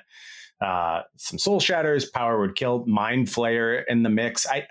[0.61, 4.47] uh, some Soul Shatters, Power Word Kill, Mind Flayer in the mix.
[4.47, 4.67] I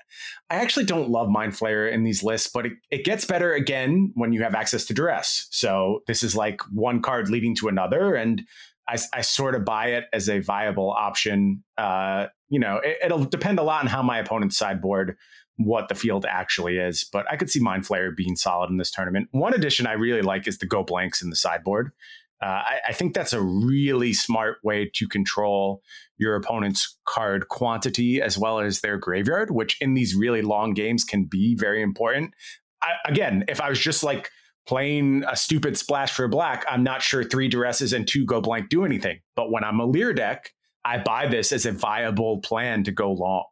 [0.48, 4.12] I actually don't love Mind Flayer in these lists, but it, it gets better again
[4.14, 5.48] when you have access to Duress.
[5.50, 8.42] So this is like one card leading to another, and
[8.88, 11.62] I, I sort of buy it as a viable option.
[11.78, 15.16] Uh, you know, it, will depend a lot on how my opponent's sideboard,
[15.56, 17.04] what the field actually is.
[17.04, 19.28] But I could see Mind Flayer being solid in this tournament.
[19.32, 21.92] One addition I really like is the go blanks in the sideboard.
[22.42, 25.80] Uh, I, I, think that's a really smart way to control
[26.18, 31.04] your opponent's card quantity as well as their graveyard, which in these really long games
[31.04, 32.34] can be very important.
[32.82, 34.28] I, again, if I was just like
[34.66, 38.70] playing a stupid splash for black, I'm not sure three duresses and two go blank
[38.70, 39.20] do anything.
[39.36, 40.50] But when I'm a Lier deck,
[40.84, 43.44] I buy this as a viable plan to go long.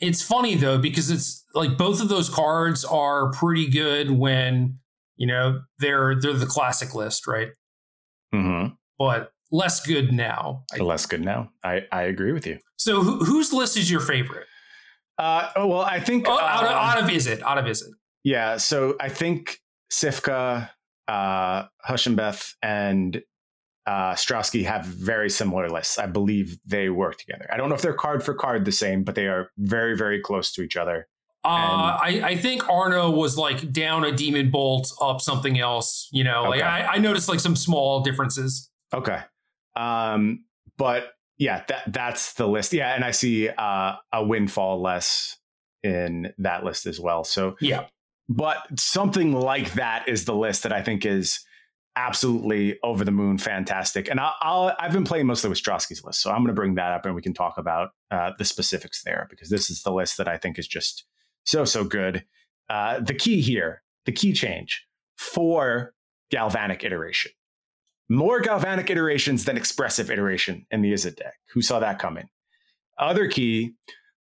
[0.00, 4.78] It's funny though, because it's like both of those cards are pretty good when,
[5.16, 7.48] you know, they're they're the classic list, right?
[8.34, 8.74] Mm-hmm.
[8.98, 10.64] But less good now.
[10.78, 11.50] less good now.
[11.64, 12.58] I, I agree with you.
[12.76, 14.46] So who, whose list is your favorite?
[15.18, 17.92] Uh, oh, well, I think oh, out, of, uh, out of Izzet, out of Izzet.
[18.22, 19.58] Yeah, so I think
[19.90, 20.68] Sifka,
[21.08, 21.64] uh,
[22.10, 23.22] Beth, and
[23.86, 25.98] uh, Strasky have very similar lists.
[25.98, 27.46] I believe they work together.
[27.52, 30.20] I don't know if they're card for card the same, but they are very, very
[30.20, 31.08] close to each other.
[31.44, 36.08] Uh, I, I, think Arno was like down a demon bolt, up something else.
[36.10, 38.68] You know, like I, I, noticed like some small differences.
[38.92, 39.20] Okay,
[39.76, 40.44] um,
[40.76, 42.72] but yeah, that that's the list.
[42.72, 45.38] Yeah, and I see uh, a windfall less
[45.84, 47.22] in that list as well.
[47.22, 47.86] So yeah,
[48.28, 51.44] but something like that is the list that I think is
[51.96, 54.08] absolutely over the moon fantastic.
[54.08, 56.74] And I'll, i have been playing mostly with Strasky's list, so I'm going to bring
[56.74, 59.92] that up and we can talk about uh, the specifics there because this is the
[59.92, 61.04] list that I think is just
[61.44, 62.24] so, so good.
[62.68, 65.94] Uh, the key here, the key change for
[66.30, 67.32] galvanic iteration.
[68.08, 71.34] More galvanic iterations than expressive iteration in the Izzet deck.
[71.54, 72.28] Who saw that coming?
[72.98, 73.74] Other key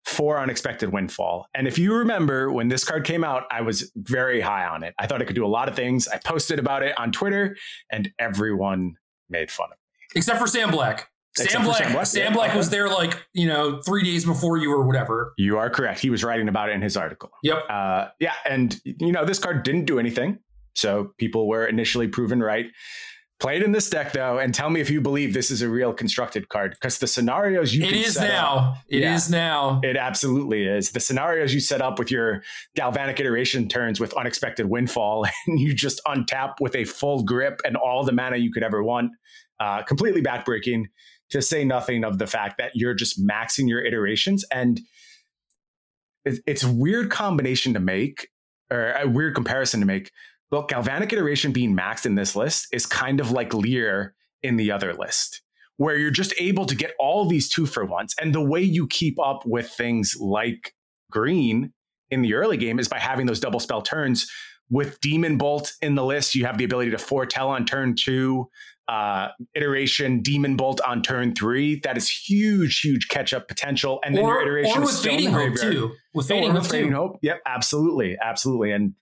[0.05, 1.47] for unexpected windfall.
[1.55, 4.95] And if you remember when this card came out, I was very high on it.
[4.99, 6.07] I thought it could do a lot of things.
[6.09, 7.57] I posted about it on Twitter
[7.91, 8.97] and everyone
[9.31, 10.19] made fun of me.
[10.19, 11.11] Except for Sam Black.
[11.37, 12.57] Sam Black, Sam Black, Sam Black yeah.
[12.57, 15.35] was there like you know three days before you or whatever.
[15.37, 15.99] You are correct.
[15.99, 17.31] He was writing about it in his article.
[17.43, 17.65] Yep.
[17.69, 20.39] Uh, yeah, and you know this card didn't do anything,
[20.77, 22.67] so people were initially proven right.
[23.41, 25.69] Play it in this deck though, and tell me if you believe this is a
[25.69, 28.57] real constructed card because the scenarios you it is now.
[28.57, 29.81] Up, it yeah, is now.
[29.83, 30.93] It absolutely is.
[30.93, 32.43] The scenarios you set up with your
[32.77, 37.77] galvanic iteration turns with unexpected windfall, and you just untap with a full grip and
[37.77, 39.11] all the mana you could ever want,
[39.61, 40.85] uh, completely backbreaking
[41.31, 44.81] to say nothing of the fact that you're just maxing your iterations and
[46.25, 48.29] it's a weird combination to make
[48.71, 50.11] or a weird comparison to make
[50.51, 54.71] but galvanic iteration being maxed in this list is kind of like Lier in the
[54.71, 55.43] other list
[55.77, 58.87] where you're just able to get all these two for once and the way you
[58.87, 60.75] keep up with things like
[61.11, 61.73] green
[62.11, 64.31] in the early game is by having those double spell turns
[64.71, 68.49] with demon bolt in the list you have the ability to foretell on turn two
[68.89, 71.81] uh, iteration demon bolt on turn three.
[71.81, 74.01] That is huge, huge catch up potential.
[74.05, 75.93] And then or, your iteration or with fading hope too.
[76.13, 76.97] With fading, hope, fading too.
[76.97, 77.19] hope.
[77.23, 78.73] Yep, absolutely, absolutely.
[78.73, 78.95] And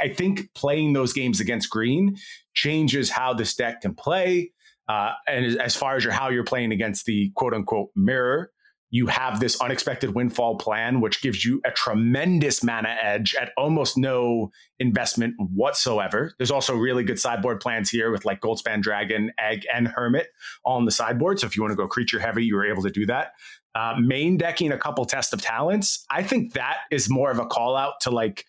[0.00, 2.16] I think playing those games against green
[2.54, 4.52] changes how this deck can play.
[4.88, 8.50] Uh, and as far as your how you're playing against the quote unquote mirror,
[8.94, 13.96] you have this unexpected windfall plan, which gives you a tremendous mana edge at almost
[13.96, 16.34] no investment whatsoever.
[16.36, 20.26] There's also really good sideboard plans here with like Goldspan Dragon, Egg, and Hermit
[20.62, 21.40] all on the sideboard.
[21.40, 23.32] So if you want to go creature heavy, you're able to do that.
[23.74, 26.04] Uh, main decking a couple test of talents.
[26.10, 28.44] I think that is more of a call out to like,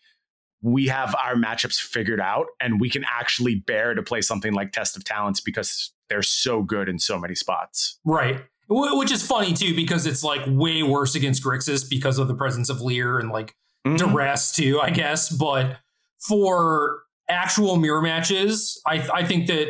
[0.64, 4.72] we have our matchups figured out and we can actually bear to play something like
[4.72, 8.00] test of talents because they're so good in so many spots.
[8.06, 8.42] Right.
[8.70, 12.70] Which is funny too, because it's like way worse against Grixis because of the presence
[12.70, 13.98] of Lier and like mm-hmm.
[13.98, 15.30] duress too, I guess.
[15.30, 15.80] But
[16.26, 19.68] for actual mirror matches, I, I think that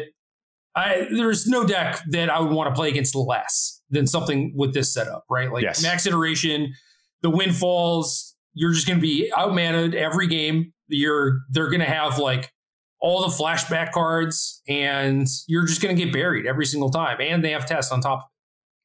[0.75, 4.75] I, there's no deck that I would want to play against less than something with
[4.75, 5.51] this setup, right?
[5.51, 5.81] Like yes.
[5.81, 6.73] max iteration,
[7.23, 10.72] the windfalls, you're just going to be outmanaged every game.
[10.87, 12.51] You're they're going to have like
[12.99, 17.17] all the flashback cards, and you're just going to get buried every single time.
[17.19, 18.29] And they have tests on top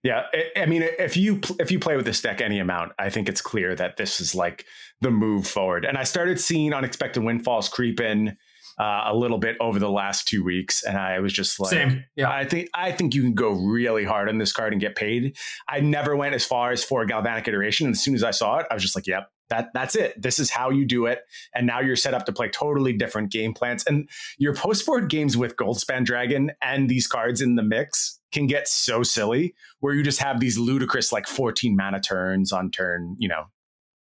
[0.05, 0.25] yeah,
[0.57, 3.41] I mean, if you if you play with this deck any amount, I think it's
[3.41, 4.65] clear that this is like
[5.01, 5.85] the move forward.
[5.85, 8.37] And I started seeing unexpected windfalls creep in
[8.79, 12.05] uh, a little bit over the last two weeks, and I was just like, Same.
[12.15, 14.95] yeah, I think I think you can go really hard on this card and get
[14.95, 15.37] paid.
[15.69, 18.59] I never went as far as for galvanic iteration, and as soon as I saw
[18.59, 20.21] it, I was just like, yep, that that's it.
[20.21, 21.21] This is how you do it.
[21.55, 23.85] And now you're set up to play totally different game plans.
[23.85, 24.09] And
[24.39, 28.69] your post board games with Goldspan Dragon and these cards in the mix can get
[28.69, 33.29] so silly where you just have these ludicrous like 14 mana turns on turn, you
[33.29, 33.45] know,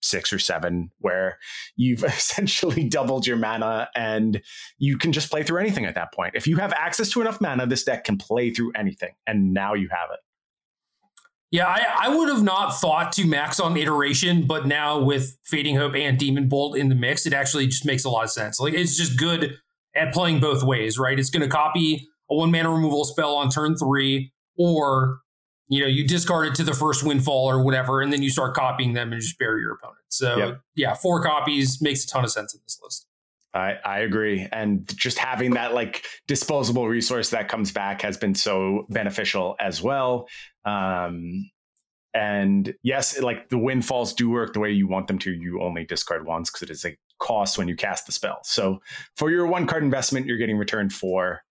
[0.01, 1.37] six or seven, where
[1.75, 4.41] you've essentially doubled your mana and
[4.77, 6.35] you can just play through anything at that point.
[6.35, 9.13] If you have access to enough mana, this deck can play through anything.
[9.25, 10.19] And now you have it.
[11.49, 15.77] Yeah, I, I would have not thought to max on iteration, but now with Fading
[15.77, 18.59] Hope and Demon Bolt in the mix, it actually just makes a lot of sense.
[18.59, 19.57] Like it's just good
[19.95, 21.17] at playing both ways, right?
[21.17, 25.19] It's going to copy a one mana removal spell on turn three, or
[25.69, 28.53] you know, you discard it to the first windfall or whatever, and then you start
[28.53, 29.97] copying them and just bury your opponent.
[30.09, 30.61] So yep.
[30.75, 33.06] yeah, four copies makes a ton of sense in this list.
[33.57, 34.47] I, I agree.
[34.51, 39.81] And just having that like disposable resource that comes back has been so beneficial as
[39.81, 40.27] well.
[40.65, 41.49] Um,
[42.13, 45.31] and yes, like the windfalls do work the way you want them to.
[45.31, 48.39] You only discard once because it is a cost when you cast the spell.
[48.43, 48.79] So
[49.15, 51.41] for your one card investment, you're getting returned for,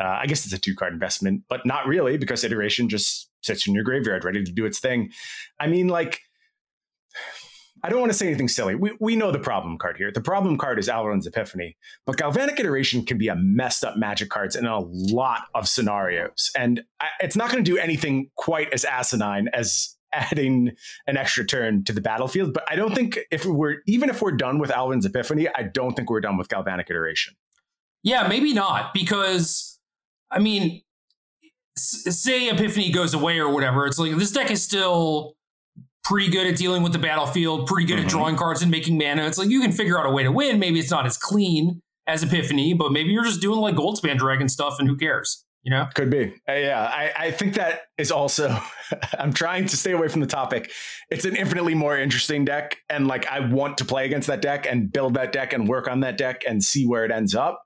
[0.00, 3.66] uh, I guess it's a two card investment, but not really because iteration just sits
[3.66, 5.10] in your graveyard ready to do its thing.
[5.58, 6.20] I mean, like,
[7.84, 8.76] I don't want to say anything silly.
[8.76, 10.12] We, we know the problem card here.
[10.12, 14.30] The problem card is Alrund's Epiphany, but Galvanic Iteration can be a messed up magic
[14.30, 16.50] cards in a lot of scenarios.
[16.56, 20.70] And I, it's not going to do anything quite as asinine as adding
[21.06, 22.54] an extra turn to the battlefield.
[22.54, 25.94] But I don't think if we're, even if we're done with Alrund's Epiphany, I don't
[25.94, 27.34] think we're done with Galvanic Iteration.
[28.04, 29.80] Yeah, maybe not, because,
[30.30, 30.82] I mean,
[31.76, 35.34] say Epiphany goes away or whatever, it's like this deck is still
[36.04, 38.06] pretty good at dealing with the battlefield, pretty good mm-hmm.
[38.06, 39.26] at drawing cards and making mana.
[39.26, 40.58] It's like you can figure out a way to win.
[40.58, 44.48] Maybe it's not as clean as Epiphany, but maybe you're just doing like Goldspan Dragon
[44.48, 45.44] stuff and who cares?
[45.62, 45.86] You know?
[45.94, 46.34] Could be.
[46.48, 46.82] Uh, yeah.
[46.82, 48.58] I, I think that is also,
[49.18, 50.72] I'm trying to stay away from the topic.
[51.08, 52.78] It's an infinitely more interesting deck.
[52.90, 55.88] And like, I want to play against that deck and build that deck and work
[55.88, 57.62] on that deck and see where it ends up.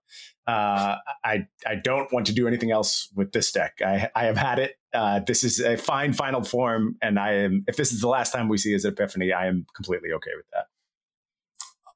[0.46, 3.80] Uh, I I don't want to do anything else with this deck.
[3.84, 4.76] I I have had it.
[4.94, 7.64] Uh, this is a fine final form, and I am.
[7.66, 10.46] If this is the last time we see his epiphany, I am completely okay with
[10.52, 10.66] that.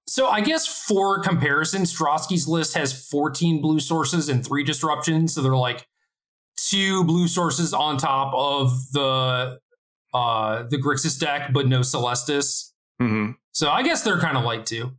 [0.09, 5.35] So I guess for comparison, Stráský's list has 14 blue sources and three disruptions.
[5.35, 5.87] So they're like
[6.57, 9.61] two blue sources on top of the
[10.13, 12.73] uh the Grixis deck, but no Celestus.
[13.01, 13.33] Mm-hmm.
[13.53, 14.97] So I guess they're kind of light too.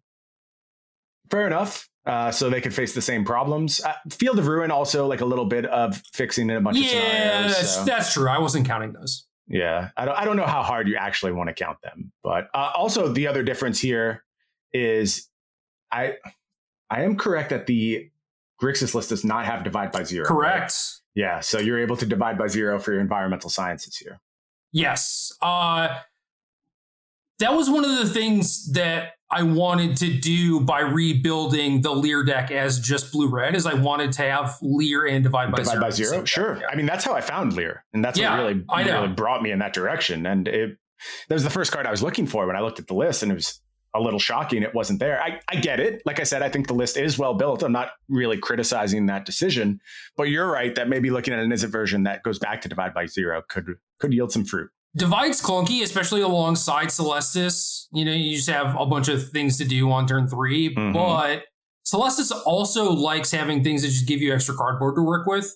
[1.30, 3.82] Fair enough uh, so they could face the same problems.
[3.84, 6.84] Uh, Field of Ruin also like a little bit of fixing in a bunch yeah,
[6.84, 7.16] of scenarios.
[7.24, 7.86] Yeah, that's, so.
[7.86, 8.30] that's true.
[8.30, 9.28] I wasn't counting those.
[9.48, 12.48] Yeah, I don't, I don't know how hard you actually want to count them, but
[12.54, 14.24] uh, also the other difference here
[14.74, 15.28] is
[15.92, 16.16] I
[16.90, 18.10] I am correct that the
[18.62, 20.26] Grixis list does not have divide by zero.
[20.26, 20.62] Correct.
[20.62, 20.74] Right?
[21.14, 24.22] Yeah, so you're able to divide by zero for your environmental sciences here.
[24.72, 25.34] Yes.
[25.42, 25.98] Uh,
[27.40, 32.24] that was one of the things that I wanted to do by rebuilding the Lier
[32.24, 35.72] deck as just blue red is I wanted to have Lier and divide by divide
[35.72, 35.82] zero.
[35.82, 36.26] by zero.
[36.26, 36.58] Sure.
[36.60, 36.68] Yeah.
[36.70, 37.86] I mean that's how I found Lier.
[37.94, 40.26] And that's yeah, what really, really brought me in that direction.
[40.26, 40.78] And it
[41.30, 43.24] that was the first card I was looking for when I looked at the list
[43.24, 43.62] and it was
[43.94, 45.22] a little shocking it wasn't there.
[45.22, 46.02] I, I get it.
[46.06, 47.64] Like I said, I think the list is well built.
[47.64, 49.82] I'm not really criticizing that decision.
[50.16, 52.94] But you're right that maybe looking at an Izzet version that goes back to divide
[52.94, 54.70] by zero could could yield some fruit.
[54.96, 57.88] Divide's clunky, especially alongside Celestus.
[57.94, 60.94] You know, you just have a bunch of things to do on turn 3 mm-hmm.
[60.94, 61.44] but
[61.86, 65.56] Celestus also likes having things that just give you extra cardboard to work with.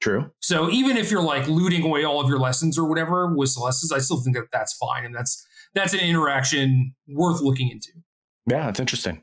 [0.00, 0.30] True.
[0.40, 3.92] So even if you're like looting away all of your lessons or whatever with Celestus,
[3.92, 7.90] I still think that that's fine, and that's that's an interaction worth looking into.
[8.46, 9.22] Yeah, it's interesting.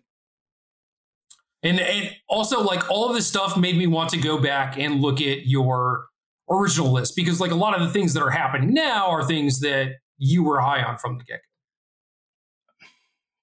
[1.63, 5.01] And and also like all of this stuff made me want to go back and
[5.01, 6.05] look at your
[6.49, 9.59] original list because like a lot of the things that are happening now are things
[9.59, 11.41] that you were high on from the get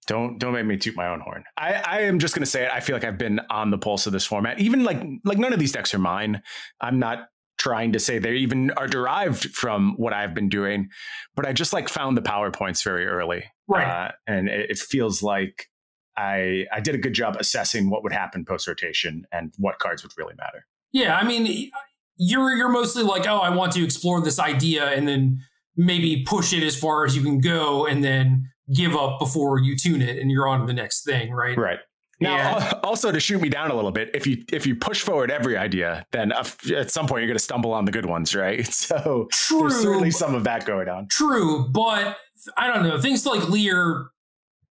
[0.07, 1.45] don't don't make me toot my own horn.
[1.57, 2.71] I, I am just gonna say it.
[2.73, 4.61] I feel like I've been on the pulse of this format.
[4.61, 6.43] Even like like none of these decks are mine.
[6.81, 10.89] I'm not trying to say they even are derived from what I've been doing,
[11.35, 14.09] but I just like found the powerpoints very early, right?
[14.09, 15.69] Uh, and it, it feels like
[16.17, 20.03] I I did a good job assessing what would happen post rotation and what cards
[20.03, 20.67] would really matter.
[20.93, 21.71] Yeah, I mean,
[22.17, 25.41] you're you're mostly like, oh, I want to explore this idea and then
[25.77, 29.77] maybe push it as far as you can go and then give up before you
[29.77, 31.57] tune it and you're on to the next thing, right?
[31.57, 31.79] Right.
[32.21, 35.03] Now, and, also to shoot me down a little bit, if you if you push
[35.03, 38.35] forward every idea, then at some point you're going to stumble on the good ones,
[38.35, 38.67] right?
[38.85, 41.09] So true, there's certainly some of that going on.
[41.09, 42.17] True, but
[42.57, 44.07] I don't know things like Lier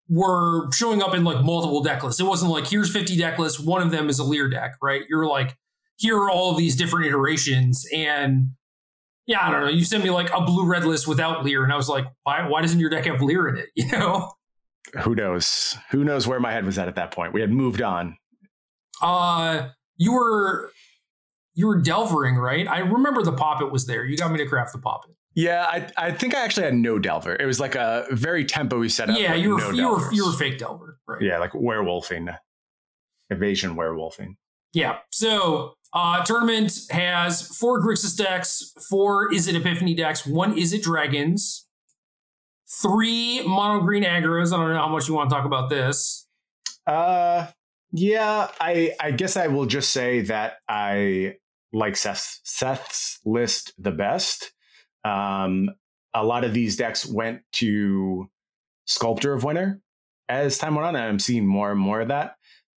[0.08, 2.20] were showing up in like multiple deck lists.
[2.20, 5.02] It wasn't like here's 50 deck lists, one of them is a Lier deck, right?
[5.08, 5.56] You're like
[5.98, 7.84] here are all these different iterations.
[7.94, 8.50] And
[9.26, 9.70] yeah, I don't know.
[9.70, 12.48] You sent me like a blue red list without Lier, and I was like, why
[12.48, 13.68] why doesn't your deck have Lier in it?
[13.76, 14.32] You know?
[15.02, 15.76] Who knows?
[15.90, 17.34] Who knows where my head was at at that point?
[17.34, 18.16] We had moved on.
[19.02, 19.68] Uh
[19.98, 20.72] you were
[21.54, 22.66] you were delvering, right?
[22.66, 24.04] I remember the poppet was there.
[24.04, 25.10] You got me to craft the poppet.
[25.34, 27.36] Yeah, I, I think I actually had no delver.
[27.36, 29.18] It was like a very tempo set up.
[29.18, 31.20] Yeah, you were no you were you were fake delver, right?
[31.20, 32.34] Yeah, like werewolfing,
[33.30, 34.36] evasion werewolfing.
[34.72, 34.98] Yeah.
[35.10, 41.66] So uh, tournament has four Grixis decks, four Izzet Epiphany decks, one Izzet Dragons,
[42.68, 44.52] three mono green aggros.
[44.52, 46.26] I don't know how much you want to talk about this.
[46.86, 47.46] Uh,
[47.92, 51.36] yeah, I I guess I will just say that I
[51.72, 54.52] like Seth, Seth's list the best.
[55.04, 55.70] Um,
[56.14, 58.28] a lot of these decks went to
[58.86, 59.80] Sculptor of Winter
[60.28, 62.36] as time went on, and I'm seeing more and more of that.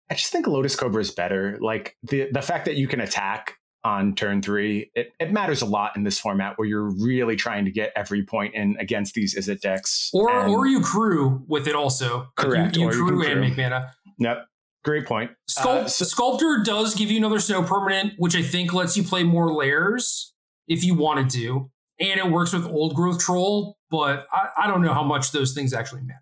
[0.10, 1.58] I just think Lotus Cobra is better.
[1.62, 5.66] Like the the fact that you can attack on turn three, it, it matters a
[5.66, 9.36] lot in this format where you're really trying to get every point in against these
[9.38, 10.10] Izzet decks.
[10.14, 12.28] Or And- or you crew with it also.
[12.36, 13.42] Correct, You, you or you crew and crew.
[13.42, 13.92] make mana.
[14.18, 14.46] Yep.
[14.84, 15.32] Great point.
[15.50, 19.04] Sculpt, Uh, so- Sculptor does give you another snow permanent, which I think lets you
[19.04, 20.34] play more Lairs
[20.68, 21.38] if you wanted to.
[21.40, 21.72] Do.
[22.02, 25.54] And it works with old growth troll, but I, I don't know how much those
[25.54, 26.20] things actually matter.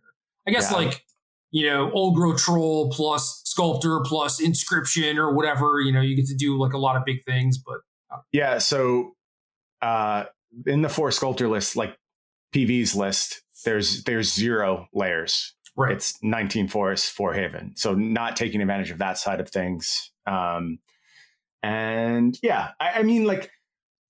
[0.48, 0.78] I guess Yeah.
[0.78, 1.04] like,
[1.52, 6.26] you know, old growth troll plus sculptor plus inscription or whatever, you know, you get
[6.28, 7.78] to do like a lot of big things, but
[8.32, 8.58] Yeah.
[8.58, 9.16] So
[9.82, 10.26] uh,
[10.66, 11.98] in the four sculptor list, like
[12.54, 15.54] PV's list, there's there's zero Lairs.
[15.76, 15.94] right.
[15.94, 17.74] It's 19 forests, four haven.
[17.76, 20.12] So not taking advantage of that side of things.
[20.26, 20.80] Um,
[21.64, 23.52] and yeah, I, I mean, like,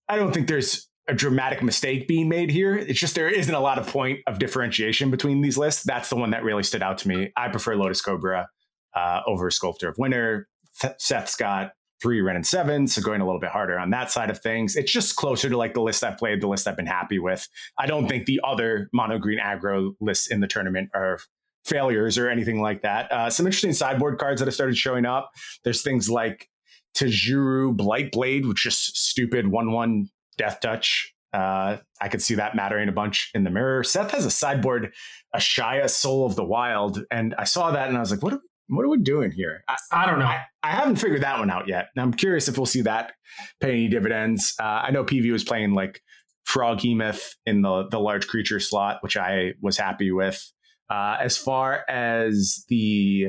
[0.10, 2.76] I don't think there's a dramatic mistake being made here.
[2.76, 5.84] It's just there isn't a lot of point of differentiation between these lists.
[5.84, 7.32] That's the one that really stood out to me.
[7.38, 8.50] I prefer Lotus Cobra
[8.96, 10.48] uh, over Sculptor of Winter.
[10.82, 14.12] Th- Seth's got three Wrenn and seven, so going a little bit harder on that
[14.12, 14.76] side of things.
[14.76, 17.48] It's just closer to like the list I've played, the list I've been happy with.
[17.78, 21.20] I don't think the other mono green aggro lists in the tournament are
[21.66, 23.12] failures or anything like that.
[23.12, 25.32] Uh, some interesting sideboard cards that have started showing up.
[25.64, 26.48] There's things like
[26.96, 31.14] Tajuru Blightblade, which is just stupid one one death touch.
[31.34, 33.84] Uh, I could see that mattering a bunch in the mirror.
[33.84, 34.94] Seth has a sideboard,
[35.36, 38.40] Ashaya Soul of the Wild, and I saw that and I was like, what are,
[38.70, 39.64] what are we doing here?
[39.68, 40.26] I, I don't know.
[40.26, 41.88] I, I haven't figured that one out yet.
[41.96, 43.14] And I'm curious if we'll see that
[43.62, 44.56] pay any dividends.
[44.60, 46.02] Uh, I know PV was playing like
[46.48, 50.52] Froghemoth in the, the large creature slot, which I was happy with.
[50.90, 53.28] Uh, as far as the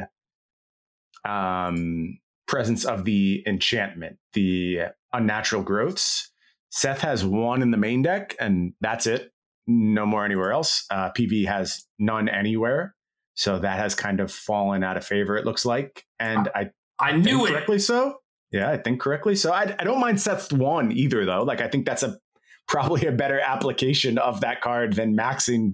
[1.25, 4.81] um, presence of the enchantment, the
[5.13, 6.31] unnatural growths,
[6.71, 9.33] Seth has one in the main deck, and that's it.
[9.67, 10.85] No more anywhere else.
[10.91, 12.95] Uh, PV has none anywhere.
[13.35, 16.05] So that has kind of fallen out of favor, it looks like.
[16.19, 17.51] And I I think knew it.
[17.51, 18.19] correctly so.
[18.51, 19.53] Yeah, I think correctly so.
[19.53, 21.43] I, I don't mind Seth's one either, though.
[21.43, 22.19] Like, I think that's a
[22.67, 25.73] probably a better application of that card than maxing,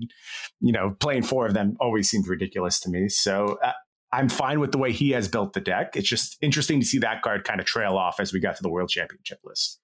[0.60, 3.08] you know, playing four of them always seemed ridiculous to me.
[3.08, 3.72] So uh,
[4.12, 5.96] I'm fine with the way he has built the deck.
[5.96, 8.62] It's just interesting to see that card kind of trail off as we got to
[8.62, 9.80] the World Championship list.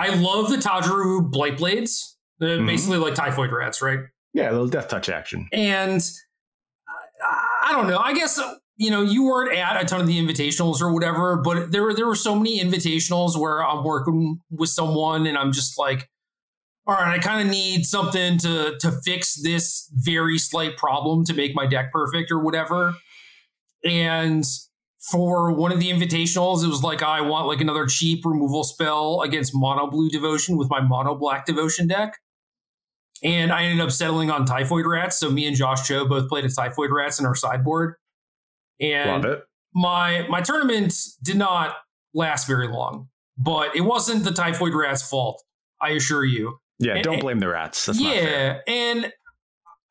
[0.00, 2.14] I love the Tajuru Blightblades.
[2.38, 2.66] They're Mhm.
[2.66, 3.98] basically like typhoid rats, right?
[4.32, 5.48] Yeah, a little death touch action.
[5.52, 6.02] And
[7.22, 7.98] I, I don't know.
[7.98, 8.40] I guess
[8.76, 11.92] you know you weren't at a ton of the invitationals or whatever, but there were
[11.94, 16.08] there were so many invitationals where I'm working with someone and I'm just like,
[16.86, 21.34] all right, I kind of need something to to fix this very slight problem to
[21.34, 22.94] make my deck perfect or whatever.
[23.84, 24.44] And
[25.00, 29.22] for one of the invitationals, it was like I want like another cheap removal spell
[29.22, 32.18] against mono blue devotion with my mono black devotion deck.
[33.22, 35.18] And I ended up settling on Typhoid Rats.
[35.18, 37.94] So me and Josh Cho both played a Typhoid Rats in our sideboard.
[38.80, 39.24] And
[39.74, 41.76] my my tournament did not
[42.14, 45.42] last very long, but it wasn't the Typhoid Rats' fault,
[45.80, 46.58] I assure you.
[46.78, 47.86] Yeah, and- don't blame the rats.
[47.86, 48.62] That's not fair.
[48.66, 49.12] yeah, and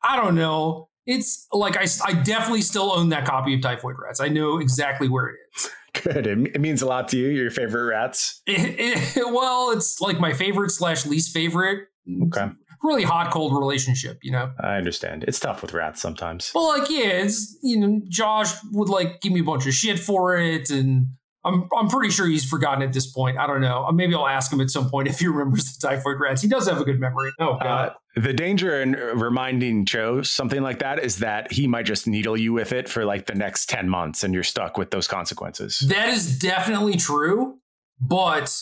[0.02, 0.88] I don't know.
[1.10, 4.20] It's like I, I definitely still own that copy of Typhoid Rats.
[4.20, 5.70] I know exactly where it is.
[6.04, 6.26] Good.
[6.26, 7.28] It, it means a lot to you.
[7.28, 8.42] Your favorite rats.
[8.46, 11.88] It- it- well, it's like my favorite slash least favorite.
[12.26, 12.46] Okay.
[12.82, 14.52] Really hot cold relationship, you know.
[14.62, 15.24] I understand.
[15.28, 16.50] It's tough with rats sometimes.
[16.54, 19.98] Well, like yeah, it's you know Josh would like give me a bunch of shit
[19.98, 21.08] for it, and
[21.44, 23.36] I'm I'm pretty sure he's forgotten at this point.
[23.36, 23.90] I don't know.
[23.92, 26.40] Maybe I'll ask him at some point if he remembers the typhoid rats.
[26.40, 27.32] He does have a good memory.
[27.38, 27.88] Oh god.
[27.90, 32.36] Uh, the danger in reminding Joe something like that is that he might just needle
[32.36, 35.78] you with it for like the next 10 months and you're stuck with those consequences.
[35.88, 37.58] That is definitely true,
[38.00, 38.54] but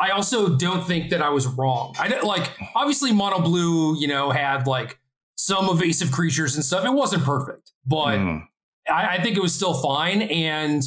[0.00, 1.94] I also don't think that I was wrong.
[1.98, 4.98] I didn't like obviously Mono Blue, you know, had like
[5.36, 6.84] some evasive creatures and stuff.
[6.84, 8.42] It wasn't perfect, but Mm.
[8.90, 10.22] I, I think it was still fine.
[10.22, 10.82] And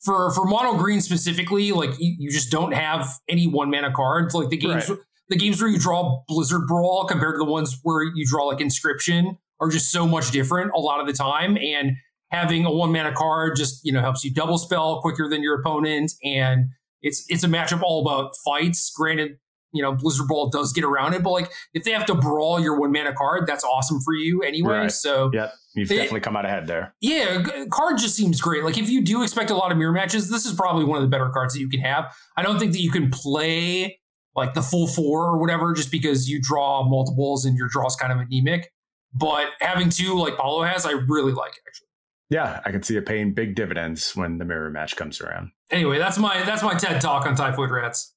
[0.00, 4.34] for for Mono Green specifically, like you, you just don't have any one mana cards.
[4.34, 4.98] Like the games Right.
[5.28, 8.60] The games where you draw Blizzard Brawl compared to the ones where you draw like
[8.60, 11.56] Inscription are just so much different a lot of the time.
[11.56, 11.92] And
[12.30, 15.60] having a one mana card just you know helps you double spell quicker than your
[15.60, 16.66] opponent, and
[17.02, 18.90] it's it's a matchup all about fights.
[18.94, 19.38] Granted,
[19.72, 21.22] you know, Blizzard Brawl does get around it.
[21.22, 24.42] But like, if they have to brawl your one mana card, that's awesome for you
[24.42, 24.74] anyway.
[24.74, 24.92] Right.
[24.92, 26.94] So Yep, you've It- definitely come out ahead there.
[27.00, 28.64] yeah, card just seems great.
[28.64, 31.02] Like if you do expect a lot of mirror matches, this is probably one of
[31.02, 32.14] the better cards that you can have.
[32.36, 33.98] I don't think that you can play
[34.34, 38.12] like the full four or whatever just because you draw multiples and your draw's kind
[38.12, 38.72] of anemic.
[39.14, 41.88] But having two like Paulo has, I really like actually.
[42.30, 45.50] Yeah, I can see it paying big dividends when the mirror match comes around.
[45.70, 48.14] Anyway, that's my that's my TED talk on Typhoid Rats.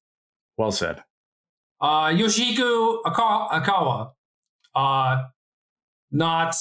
[0.57, 1.03] Well said.
[1.81, 4.11] Uh, Yoshihiko Ikawa,
[4.73, 5.23] uh,
[6.11, 6.55] not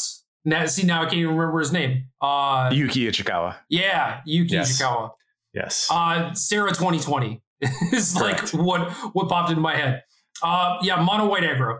[0.44, 2.06] now, see now I can't even remember his name.
[2.20, 3.56] Uh, Yuki Ichikawa.
[3.70, 4.76] yeah, Yuki Yes.
[4.82, 5.10] Ishikawa.
[5.54, 5.88] Yes.
[5.90, 7.40] Uh, Sarah 2020
[7.92, 10.02] is like what what popped into my head.
[10.42, 11.78] Uh, yeah, mono white aggro.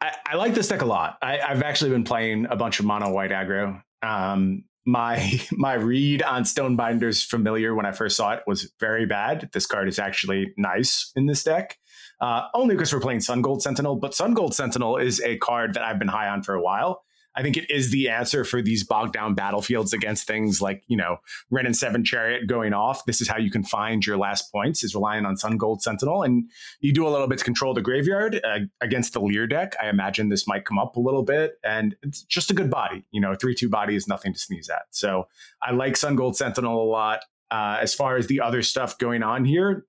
[0.00, 1.18] I, I like this deck a lot.
[1.22, 3.82] I, I've actually been playing a bunch of mono white aggro.
[4.02, 9.50] Um, my my read on Stonebinder's familiar when I first saw it was very bad.
[9.52, 11.78] This card is actually nice in this deck,
[12.20, 13.96] uh, only because we're playing Sungold Sentinel.
[13.96, 17.03] But Sungold Sentinel is a card that I've been high on for a while.
[17.36, 20.96] I think it is the answer for these bogged down battlefields against things like, you
[20.96, 21.18] know,
[21.50, 23.04] Wrenn and Seven Chariot going off.
[23.06, 26.22] This is how you can find your last points, is relying on Sungold Sentinel.
[26.22, 26.48] And
[26.80, 29.74] you do a little bit to control the graveyard uh, against the Lier deck.
[29.82, 33.04] I imagine this might come up a little bit, and it's just a good body.
[33.10, 34.86] You know, 3 2 body is nothing to sneeze at.
[34.90, 35.26] So
[35.62, 37.20] I like Sungold Sentinel a lot.
[37.50, 39.84] Uh, as far as the other stuff going on here,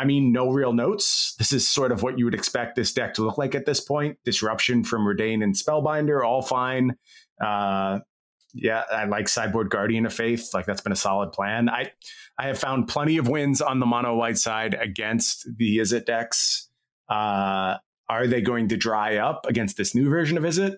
[0.00, 1.34] I mean, no real notes.
[1.36, 3.80] This is sort of what you would expect this deck to look like at this
[3.80, 4.16] point.
[4.24, 6.96] Disruption from Reidane and Spellbinder, all fine.
[7.38, 7.98] Uh,
[8.54, 10.54] yeah, I like Sideboard Guardian of Faith.
[10.54, 11.68] Like that's been a solid plan.
[11.68, 11.92] I
[12.38, 16.70] I have found plenty of wins on the mono white side against the Izzet decks.
[17.10, 17.76] Uh,
[18.08, 20.76] are they going to dry up against this new version of Izzet?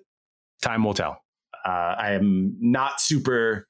[0.62, 1.22] Time will tell.
[1.64, 3.68] Uh, I am not super.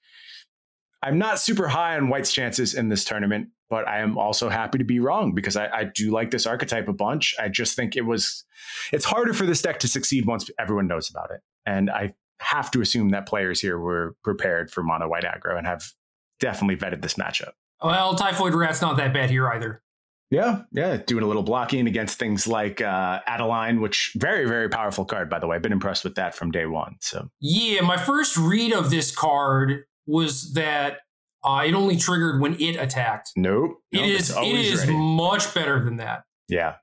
[1.03, 4.77] I'm not super high on White's chances in this tournament, but I am also happy
[4.77, 7.35] to be wrong because I, I do like this archetype a bunch.
[7.41, 8.45] I just think it was,
[8.93, 11.41] it's harder for this deck to succeed once everyone knows about it.
[11.65, 15.67] And I have to assume that players here were prepared for mono white aggro and
[15.67, 15.91] have
[16.39, 17.53] definitely vetted this matchup.
[17.83, 19.83] Well, Typhoid Rat's not that bad here either.
[20.31, 25.07] Yeah, yeah, doing a little blocking against things like uh, Adeline, which very, very powerful
[25.07, 25.57] card, by the way.
[25.57, 26.97] I've been impressed with that from day one.
[27.01, 30.99] So Yeah, my first read of this card was that
[31.45, 33.31] uh, it only triggered when it attacked.
[33.37, 34.93] nope, It nope, is it's it is ready.
[34.97, 36.25] much better than that.
[36.49, 36.75] yeah,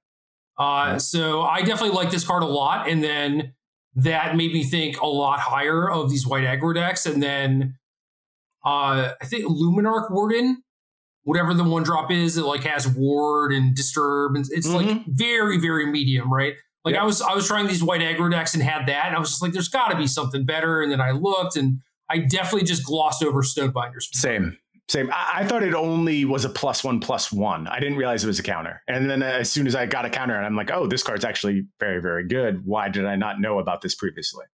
[0.58, 1.00] Uh.
[1.00, 3.54] So I definitely like this card a lot, and then
[3.96, 7.76] that made me think a lot higher of these white aggro decks, and then
[8.66, 10.62] uh, I think Luminarch Warden,
[11.24, 15.04] whatever the one drop is, it like has ward and disturb, and it's like Mhm.
[15.08, 16.54] very very medium, right?
[16.86, 17.02] Like Yep.
[17.02, 19.30] I was I was trying these white aggro decks and had that, and I was
[19.30, 21.80] just like, there's got to be something better, and then I looked, and
[22.10, 24.14] I definitely just glossed over Stonebinders.
[24.14, 24.58] same.
[24.88, 25.12] Same.
[25.14, 27.68] I, I thought it only was a plus one plus one.
[27.68, 28.82] I didn't realize it was a counter.
[28.88, 31.24] And then as soon as I got a counter, and I'm like, oh, this card's
[31.24, 32.66] actually very, very good.
[32.66, 34.46] Why did I not know about this previously?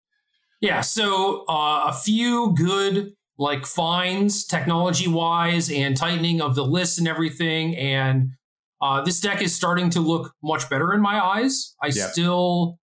[0.59, 6.97] Yeah, so uh, a few good like finds technology wise and tightening of the lists
[6.97, 8.31] and everything, and
[8.81, 11.75] uh, this deck is starting to look much better in my eyes.
[11.81, 12.09] I Yep.
[12.11, 12.79] still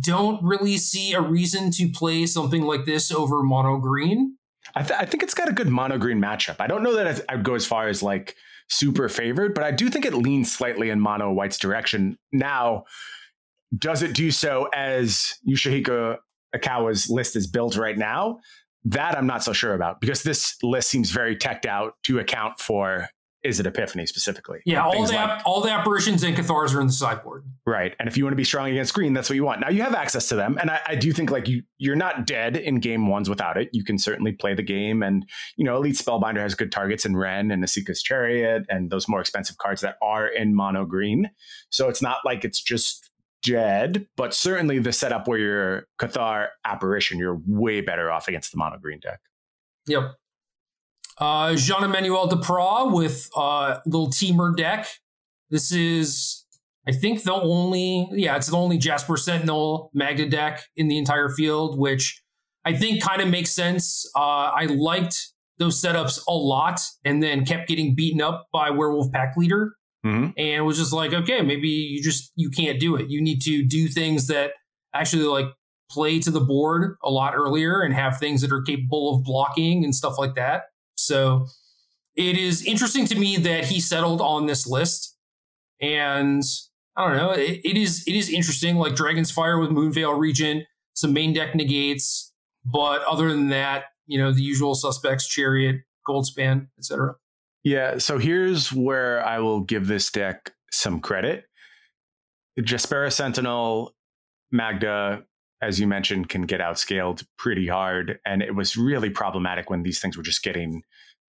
[0.00, 4.36] don't really see a reason to play something like this over mono green.
[4.74, 6.56] I, th- I think it's got a good mono green matchup.
[6.60, 8.36] I don't know that I'd- I'd go as far as like
[8.68, 12.18] super favored, but I do think it leans slightly in mono white's direction.
[12.32, 12.84] Now,
[13.76, 16.16] does it do so as Yoshihiko
[16.54, 18.38] Ikawa's list is built right now?
[18.84, 22.60] That I'm not so sure about because this list seems very teched out to account
[22.60, 23.08] for
[23.46, 24.58] Izzet Epiphany specifically?
[24.66, 27.44] Yeah, all the like- all the apparitions and Cathars are in the sideboard.
[27.66, 27.94] Right.
[28.00, 29.60] And if you want to be strong against green, that's what you want.
[29.60, 30.58] Now you have access to them.
[30.60, 33.68] And I, I do think like you you're not dead in game ones without it.
[33.72, 35.02] You can certainly play the game.
[35.02, 35.24] And,
[35.56, 39.20] you know, Elite Spellbinder has good targets in Wrenn and Esika's Chariot and those more
[39.20, 41.30] expensive cards that are in mono green.
[41.70, 43.10] So it's not like it's just
[43.44, 48.58] dead, but certainly the setup where you're Cathar apparition, you're way better off against the
[48.58, 49.20] mono green deck.
[49.86, 50.14] Yep.
[51.20, 54.86] Uh, Jean Emmanuel Depraz with uh, little Temur deck.
[55.50, 56.44] This is,
[56.86, 61.28] I think, the only, yeah, it's the only Jaspera Sentinel Magda deck in the entire
[61.28, 62.22] field, which
[62.64, 64.08] I think kind of makes sense.
[64.14, 64.20] Uh,
[64.54, 69.36] I liked those setups a lot and then kept getting beaten up by Werewolf Pack
[69.36, 69.74] Leader
[70.06, 70.32] Mhm.
[70.36, 73.10] and was just like, okay, maybe you just, you can't do it.
[73.10, 74.52] You need to do things that
[74.94, 75.46] actually like
[75.90, 79.82] play to the board a lot earlier and have things that are capable of blocking
[79.82, 80.64] and stuff like that.
[80.98, 81.46] So
[82.16, 85.16] it is interesting to me that he settled on this list.
[85.80, 86.42] And
[86.96, 90.64] I don't know, it, it is it is interesting, like Dragon's Fire with Moonveil Regent,
[90.94, 92.32] some main deck negates,
[92.64, 97.14] but other than that, you know, the usual suspects, Chariot, Goldspan, etc.
[97.62, 101.44] Yeah, so here's where I will give this deck some credit.
[102.58, 103.94] Jaspera Sentinel,
[104.50, 105.22] Magda,
[105.60, 108.18] as you mentioned, can get outscaled pretty hard.
[108.24, 110.82] And it was really problematic when these things were just getting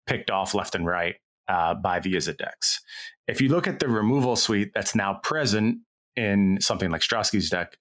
[0.07, 1.15] picked off left and right
[1.47, 2.81] uh, by the decks.
[3.27, 5.79] If you look at the removal suite that's now present
[6.15, 7.77] in something like Stráský's deck,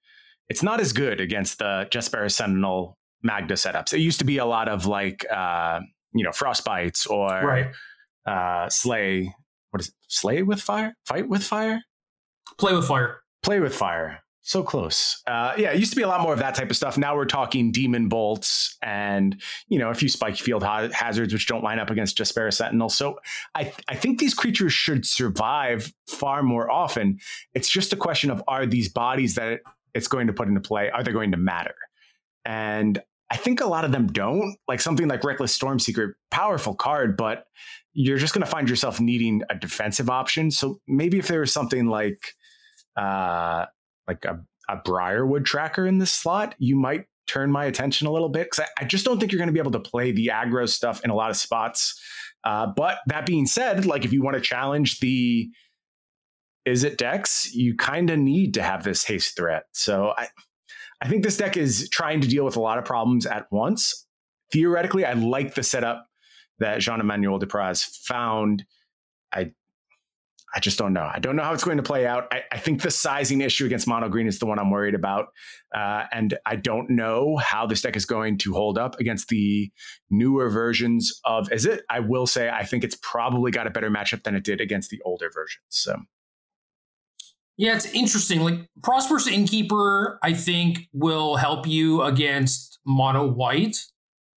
[0.48, 3.92] it's not as good against the Jaspera Sentinel Magda setups.
[3.92, 5.80] It used to be a lot of like, uh,
[6.12, 7.66] you know, Frostbites or right.
[8.26, 9.32] uh, Slay.
[9.70, 9.94] What is it?
[10.08, 10.94] Slay with fire?
[11.06, 11.82] Fight with fire?
[12.58, 13.20] Play with fire.
[13.42, 14.20] Play with fire.
[14.50, 15.22] So close.
[15.28, 16.98] Uh, yeah, it used to be a lot more of that type of stuff.
[16.98, 21.46] Now we're talking demon bolts and you know a few spike field ha- hazards which
[21.46, 22.88] don't line up against Jaspera Sentinel.
[22.88, 23.20] So
[23.54, 27.20] I I think these creatures should survive far more often.
[27.54, 29.60] It's just a question of are these bodies that
[29.94, 31.76] it's going to put into play are they going to matter?
[32.44, 34.56] And I think a lot of them don't.
[34.66, 37.44] Like something like Reckless Stormseeker, powerful card, but
[37.92, 40.50] you're just going to find yourself needing a defensive option.
[40.50, 42.34] So maybe if there was something like
[42.96, 43.66] uh,
[44.10, 48.28] like a, a Briarwood tracker in this slot, you might turn my attention a little
[48.28, 50.30] bit because I, I, just don't think you're going to be able to play the
[50.32, 52.00] aggro stuff in a lot of spots.
[52.42, 55.48] Uh, but that being said, like if you want to challenge the
[56.66, 59.64] Izzet decks, you kind of need to have this haste threat.
[59.72, 60.26] So I,
[61.00, 64.06] I think this deck is trying to deal with a lot of problems at once.
[64.52, 66.04] Theoretically, I like the setup
[66.58, 68.64] that Jean Emmanuel Depraz found.
[69.32, 69.52] I
[70.54, 71.08] I just don't know.
[71.12, 72.26] I don't know how it's going to play out.
[72.32, 75.28] I, I think the sizing issue against mono green is the one I'm worried about.
[75.74, 79.70] Uh, and I don't know how this deck is going to hold up against the
[80.10, 81.80] newer versions of Izzet?
[81.88, 84.90] I will say I think it's probably got a better matchup than it did against
[84.90, 85.62] the older versions.
[85.68, 85.96] So
[87.56, 88.40] yeah, it's interesting.
[88.40, 93.76] Like Prosperous Innkeeper, I think will help you against mono white,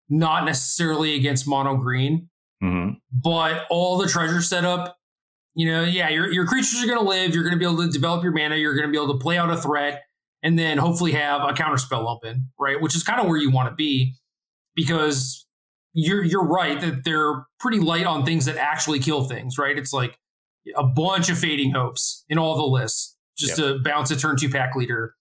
[0.08, 2.28] not necessarily against mono green.
[2.62, 2.94] Mm-hmm.
[3.12, 4.96] But all the treasure setup
[5.54, 7.34] you know, yeah, your, your creatures are going to live.
[7.34, 8.56] You're going to be able to develop your mana.
[8.56, 10.02] You're going to be able to play out a threat
[10.42, 12.80] and then hopefully have a counterspell open, right?
[12.80, 14.14] Which is kind of where you want to be
[14.74, 15.46] because
[15.94, 19.76] you're you're right that they're pretty light on things that actually kill things, right?
[19.76, 20.18] It's like
[20.76, 23.74] a bunch of fading hopes in all the lists just yep.
[23.74, 25.14] to bounce a turn two pack leader.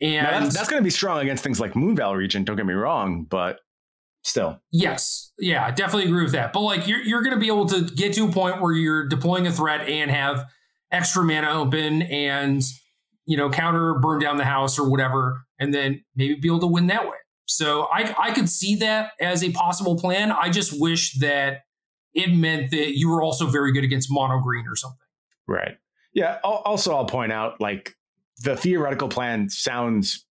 [0.00, 2.46] And that's, that's going to be strong against things like Moonveil Regent.
[2.46, 3.60] Don't get me wrong, but
[4.22, 4.60] still.
[4.70, 5.32] Yes.
[5.38, 6.52] Yeah, I definitely agree with that.
[6.52, 9.46] But like you're you're gonna be able to get to a point where you're deploying
[9.46, 10.46] a threat and have
[10.90, 12.62] extra mana open and
[13.26, 16.66] you know counter burn down the house or whatever, and then maybe be able to
[16.66, 17.16] win that way.
[17.46, 20.32] So I I could see that as a possible plan.
[20.32, 21.62] I just wish that
[22.12, 24.98] it meant that you were also very good against mono green or something.
[25.46, 25.78] Right.
[26.12, 26.38] Yeah.
[26.42, 27.94] Also, I'll point out like
[28.42, 30.26] the theoretical plan sounds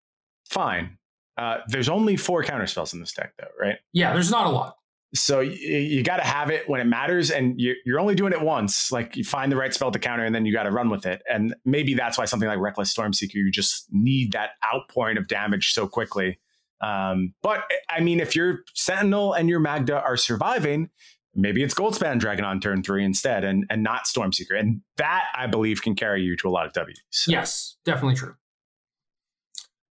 [0.49, 0.97] fine
[1.38, 3.75] uh, there's only four counter spells in this deck, though, right?
[3.93, 4.75] Yeah, there's not a lot.
[5.13, 8.33] So you, you got to have it when it matters, and you're, you're only doing
[8.33, 8.91] it once.
[8.91, 11.05] Like you find the right spell to counter, and then you got to run with
[11.05, 11.21] it.
[11.31, 15.73] And maybe that's why something like Reckless Stormseeker, you just need that outpouring of damage
[15.73, 16.39] so quickly.
[16.81, 20.89] Um, but I mean, if your Sentinel and your Magda are surviving,
[21.33, 25.47] maybe it's Goldspan Dragon on turn three instead, and and not Stormseeker, and that I
[25.47, 27.01] believe can carry you to a lot of W's.
[27.11, 27.31] So.
[27.31, 28.36] Yes, definitely true.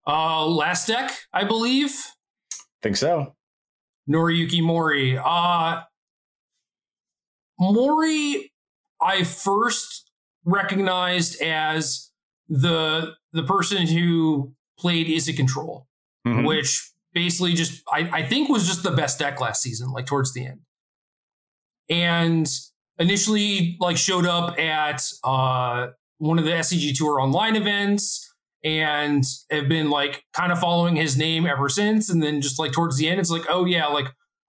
[0.07, 1.95] Uh, last deck, I believe.
[2.81, 3.35] Think so.
[4.09, 5.17] Noriyuki Mori.
[5.17, 5.81] Uh,
[7.59, 8.51] Mori,
[9.01, 10.11] I first
[10.45, 12.11] recognized as
[12.49, 15.87] the the person who played Izzet Control,
[16.27, 16.45] mm-hmm.
[16.45, 20.33] which basically just I, I think was just the best deck last season, like towards
[20.33, 20.61] the end.
[21.89, 22.49] And
[22.97, 25.87] initially, like showed up at uh,
[26.17, 28.30] one of the SCG Tour online events
[28.63, 32.09] and have been like kind of following his name ever since.
[32.09, 34.07] And then just like towards the end, it's like, oh yeah, like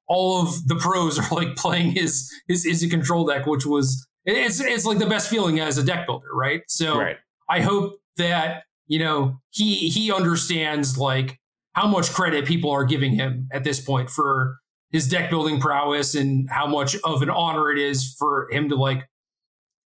[0.09, 4.61] all of the pros are like playing his his Izzet Control deck, which was it's
[4.61, 6.63] it's like the best feeling as a deck builder, right?
[6.69, 7.17] So right.
[7.49, 11.39] I hope that you know he he understands like
[11.73, 14.59] how much credit people are giving him at this point for
[14.91, 18.77] his deck building prowess and how much of an honor it is for him to
[18.77, 19.09] like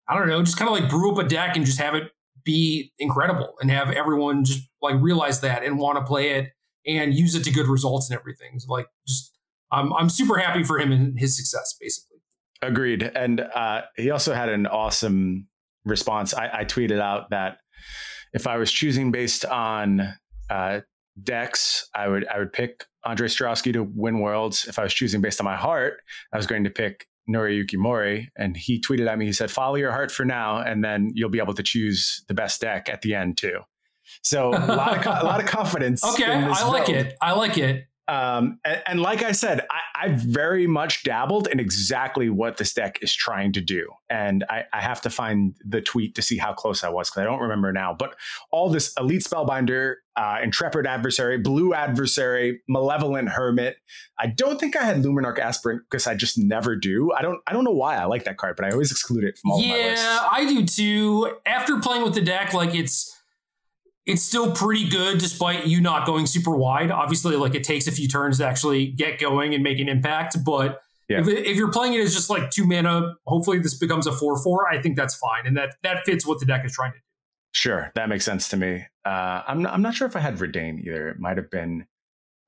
[0.06, 2.10] I don't know, just kind of like brew up a deck and just have it
[2.44, 6.50] be incredible and have everyone just like realize that and want to play it
[6.86, 8.58] and use it to good results and everything.
[8.58, 9.36] So like just
[9.72, 12.18] I'm I'm super happy for him and his success basically.
[12.62, 13.02] Agreed.
[13.02, 15.46] And uh, he also had an awesome
[15.84, 16.34] response.
[16.34, 17.56] I, I, tweeted out that
[18.34, 20.14] if I was choosing based on
[20.50, 20.80] uh,
[21.22, 24.66] decks, I would I would pick Andre Stráský to win worlds.
[24.68, 26.00] If I was choosing based on my heart,
[26.32, 29.26] I was going to pick Noriyuki Mori, and he tweeted at me.
[29.26, 32.34] He said, "Follow your heart for now, and then you'll be able to choose the
[32.34, 33.60] best deck at the end too."
[34.22, 36.04] So a lot of a lot of confidence.
[36.04, 36.96] Okay, I like build.
[36.98, 37.16] it.
[37.20, 37.86] I like it.
[38.08, 42.74] Um, and, and, like I said, I, I, very much dabbled in exactly what this
[42.74, 43.88] deck is trying to do.
[44.08, 47.20] And I, I have to find the tweet to see how close I was because
[47.20, 47.94] I don't remember now.
[47.96, 48.16] But
[48.50, 53.76] all this Elite Spellbinder, uh, Intrepid Adversary, Blue Adversary, Malevolent Hermit.
[54.18, 57.12] I don't think I had Luminarch Aspirant because I just never do.
[57.12, 59.38] I don't I don't know why I like that card, but I always exclude it
[59.38, 61.36] from all yeah, I do too.
[61.46, 63.19] After playing with the deck, like it's
[64.10, 66.90] it's still pretty good despite you not going super wide.
[66.90, 70.36] Obviously, like it takes a few turns to actually get going and make an impact.
[70.44, 71.20] But yeah.
[71.20, 74.36] if, if you're playing it as just like two mana, hopefully this becomes a four
[74.42, 74.68] four.
[74.68, 77.04] I think that's fine, and that that fits what the deck is trying to do.
[77.52, 78.84] Sure, that makes sense to me.
[79.04, 81.08] Uh, I'm not, I'm not sure if I had Reidane either.
[81.08, 81.86] It might have been.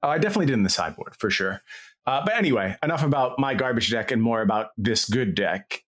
[0.02, 1.60] Oh, I definitely did in the sideboard for sure.
[2.06, 5.80] Uh, but anyway, enough about my garbage deck and more about this good deck.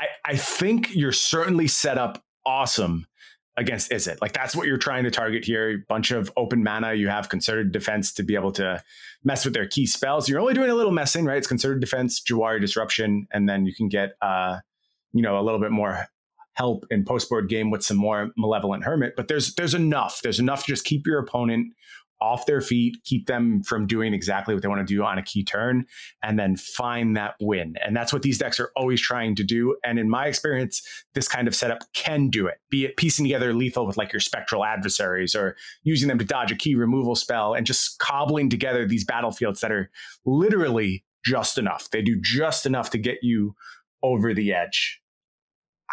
[0.00, 3.06] I, I think you're certainly set up awesome
[3.60, 5.84] against Izzet Like that's what you're trying to target here.
[5.88, 6.94] Bunch of open mana.
[6.94, 8.82] You have concerted defense to be able to
[9.22, 10.28] mess with their key spells.
[10.28, 11.36] You're only doing a little messing, right?
[11.36, 14.58] It's concerted defense, Jwari disruption, and then you can get uh,
[15.12, 16.06] you know, a little bit more
[16.54, 19.14] help in post board game with some more malevolent hermit.
[19.16, 20.20] But there's there's enough.
[20.22, 21.72] There's enough to just keep your opponent
[22.20, 25.22] off their feet, keep them from doing exactly what they want to do on a
[25.22, 25.86] key turn,
[26.22, 27.74] and then find that win.
[27.84, 29.76] And that's what these decks are always trying to do.
[29.84, 30.82] And in my experience,
[31.14, 34.20] this kind of setup can do it, be it piecing together lethal with like your
[34.20, 38.86] spectral adversaries or using them to dodge a key removal spell and just cobbling together
[38.86, 39.90] these battlefields that are
[40.24, 41.90] literally just enough.
[41.90, 43.54] They do just enough to get you
[44.02, 45.00] over the edge.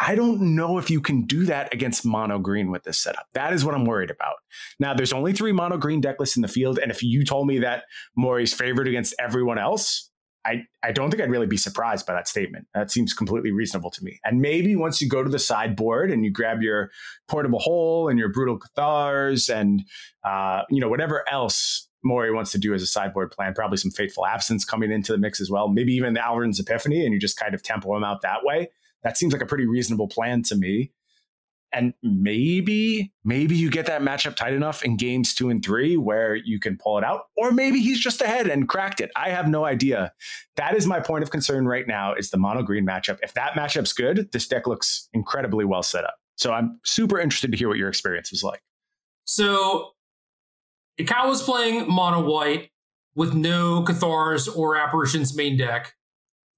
[0.00, 3.26] I don't know if you can do that against mono green with this setup.
[3.34, 4.36] That is what I'm worried about.
[4.78, 6.78] Now, there's only three mono green deck lists in the field.
[6.78, 7.84] And if you told me that
[8.16, 10.08] Mori's favored against everyone else,
[10.46, 12.68] I, I don't think I'd really be surprised by that statement.
[12.74, 14.20] That seems completely reasonable to me.
[14.24, 16.90] And maybe once you go to the sideboard and you grab your
[17.26, 19.82] portable hole and your brutal cathars and
[20.24, 23.90] uh, you know whatever else Mori wants to do as a sideboard plan, probably some
[23.90, 25.68] fateful absence coming into the mix as well.
[25.68, 28.68] Maybe even the Alrund's Epiphany, and you just kind of tempo him out that way.
[29.02, 30.92] That seems like a pretty reasonable plan to me.
[31.70, 36.34] And maybe, maybe you get that matchup tight enough in games two and three where
[36.34, 39.10] you can pull it out, or maybe he's just ahead and cracked it.
[39.14, 40.12] I have no idea.
[40.56, 43.18] That is my point of concern right now is the mono green matchup.
[43.22, 46.14] If that matchup's good, this deck looks incredibly well set up.
[46.36, 48.62] So I'm super interested to hear what your experience was like.
[49.26, 49.90] So
[51.06, 52.70] Kyle was playing mono white
[53.14, 55.94] with no Cathars or Apparitions main deck.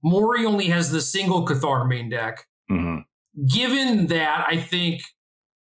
[0.03, 2.46] Mori only has the single Cathar main deck.
[2.70, 3.01] Mm-hmm.
[3.46, 5.03] Given that, I think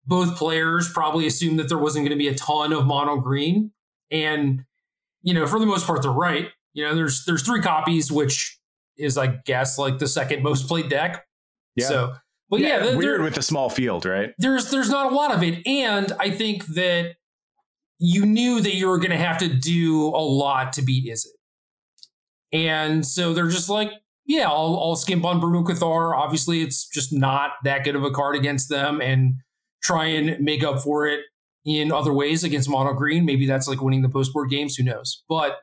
[0.05, 3.71] both players probably assumed that there wasn't going to be a ton of mono green,
[4.11, 4.63] and
[5.21, 6.49] you know, for the most part, they're right.
[6.73, 8.59] You know, there's there's three copies, which
[8.97, 11.25] is, I guess, like the second most played deck.
[11.75, 11.87] Yeah.
[11.87, 12.13] So,
[12.49, 14.31] but yeah, yeah weird with a small field, right?
[14.37, 17.15] There's there's not a lot of it, and I think that
[17.99, 21.27] you knew that you were going to have to do a lot to beat Izzet.
[22.51, 23.91] And so they're just like,
[24.29, 26.15] yeah, I'll, I'll skimp on Brutal Cathar.
[26.15, 29.33] Obviously, it's just not that good of a card against them, and
[29.81, 31.21] try and make up for it
[31.65, 33.25] in other ways against Mono Green.
[33.25, 34.75] Maybe that's like winning the post board games.
[34.75, 35.23] Who knows?
[35.27, 35.57] But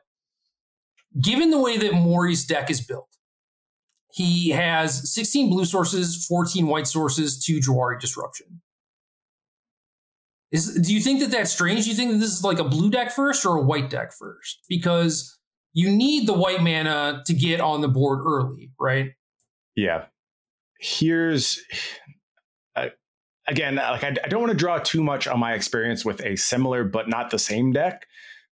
[1.21, 3.07] given the way that Mori's deck is built,
[4.11, 8.61] he has 16 blue sources, 14 white sources, two Jwari Disruption.
[10.51, 11.85] Is do you think that that's strange?
[11.85, 14.11] Do you think that this is like a blue deck first or a white deck
[14.11, 14.59] first?
[14.67, 15.36] Because
[15.77, 19.11] you need the white mana to get on the board early, right?
[19.75, 20.05] Yeah.
[20.79, 21.61] Here's
[22.75, 22.87] uh,
[23.47, 26.35] again, like I, I don't want to draw too much on my experience with a
[26.35, 28.07] similar but not the same deck,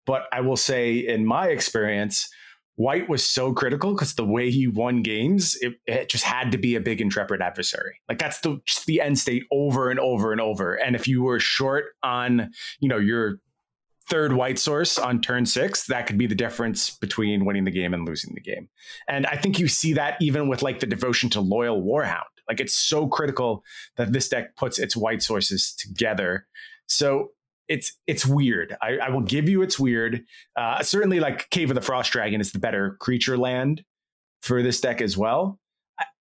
[0.06, 2.30] but I will say in my experience,
[2.76, 6.58] White was so critical because the way he won games, it, it, just had to
[6.58, 8.02] be a big intrepid adversary.
[8.10, 10.74] Like that's the the end state over and over and over.
[10.74, 13.38] And if you were short on, you know, your
[14.10, 17.94] third white source on turn six, that could be the difference between winning the game
[17.94, 18.70] and losing the game.
[19.08, 22.22] And I think you see that even with like the devotion to Loyal Warhound.
[22.48, 23.64] Like it's so critical
[23.96, 26.46] that this deck puts its white sources together.
[26.88, 27.32] So
[27.70, 28.76] it's it's weird.
[28.82, 30.24] I, I will give you it's weird.
[30.56, 33.84] Uh, certainly, like Cave of the Frost Dragon is the better creature land
[34.42, 35.60] for this deck as well.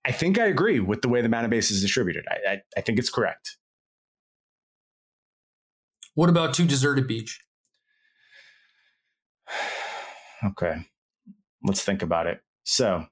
[0.05, 2.25] I, think I agree with the way the mana base is distributed.
[2.31, 3.57] I, I, I think it's correct.
[6.15, 7.41] What about Two Deserted Beach?
[10.45, 10.75] Okay.
[11.63, 12.41] Let's think about it.
[12.65, 13.07] So,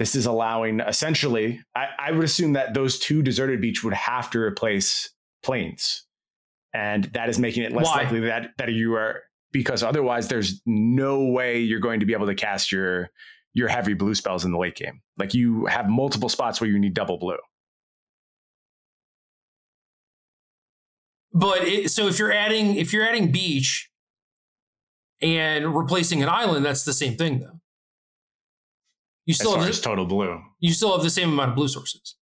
[0.00, 4.30] this is allowing essentially, I, I, would assume that those two deserted beach would have
[4.30, 5.10] to replace
[5.42, 6.06] plains.
[6.72, 8.02] And that is making it less Why?
[8.02, 12.26] likely that, that you are, because otherwise there's no way you're going to be able
[12.26, 13.10] to cast your
[13.52, 15.02] your heavy blue spells in the late game.
[15.18, 17.36] Like you have multiple spots where you need double blue.
[21.34, 23.89] But it, so if you're adding if you're adding beach,
[25.22, 27.60] And replacing an island, that's the same thing though.
[29.26, 30.40] You As still far have as the, total blue.
[30.60, 32.16] you still have the same amount of blue sources.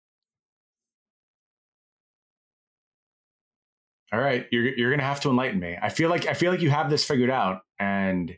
[4.13, 5.77] All right, you're you're gonna have to enlighten me.
[5.81, 8.31] I feel like I feel like you have this figured out, and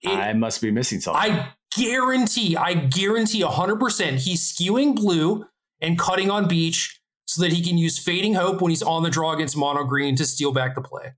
[0.00, 1.20] It- I must be missing something.
[1.32, 5.44] I guarantee, I guarantee 100% he's skewing blue
[5.80, 9.10] and cutting on beach so that he can use Fading Hope when he's on the
[9.10, 11.12] draw against Mono Green to steal back the play.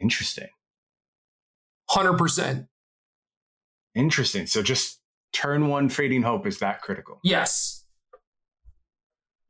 [0.00, 0.48] Interesting.
[1.90, 2.66] 100%.
[3.94, 4.46] Interesting.
[4.46, 5.00] So just
[5.32, 7.20] turn one fading hope is that critical.
[7.24, 7.84] Yes.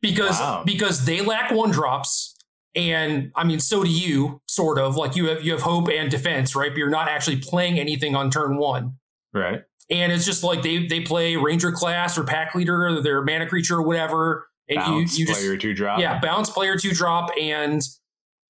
[0.01, 0.63] Because Wow.
[0.65, 2.35] because they lack one drops
[2.75, 6.11] and I mean so do you sort of like you have you have hope and
[6.11, 6.71] defense, right?
[6.71, 8.95] But you're not actually playing anything on turn 1.
[9.35, 9.63] Right.
[9.91, 13.47] And it's just like they they play ranger class or pack leader or their mana
[13.47, 15.99] creature or whatever and Bounce, you you just player two drop.
[16.01, 17.83] yeah, bounce player 2 drop and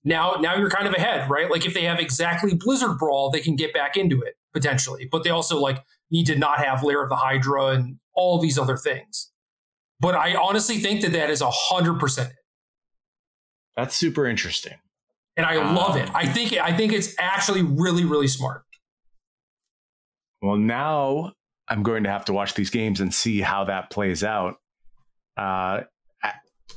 [0.05, 1.51] now now you're kind of ahead, right?
[1.51, 5.09] Like if they have exactly Blizzard Brawl, they can get back into it potentially.
[5.11, 8.59] But they also like need to not have Lair of the Hydra and all these
[8.59, 9.31] other things.
[10.01, 12.33] But I honestly think that that is a hundred percent,
[13.77, 14.75] That's super interesting.
[15.37, 16.09] and I Um, love it.
[16.15, 18.63] I think I think it's actually really really smart.
[20.43, 21.33] Well, now
[21.69, 24.57] I'm going to have to watch these games and see how that plays out.
[25.37, 25.83] Uh,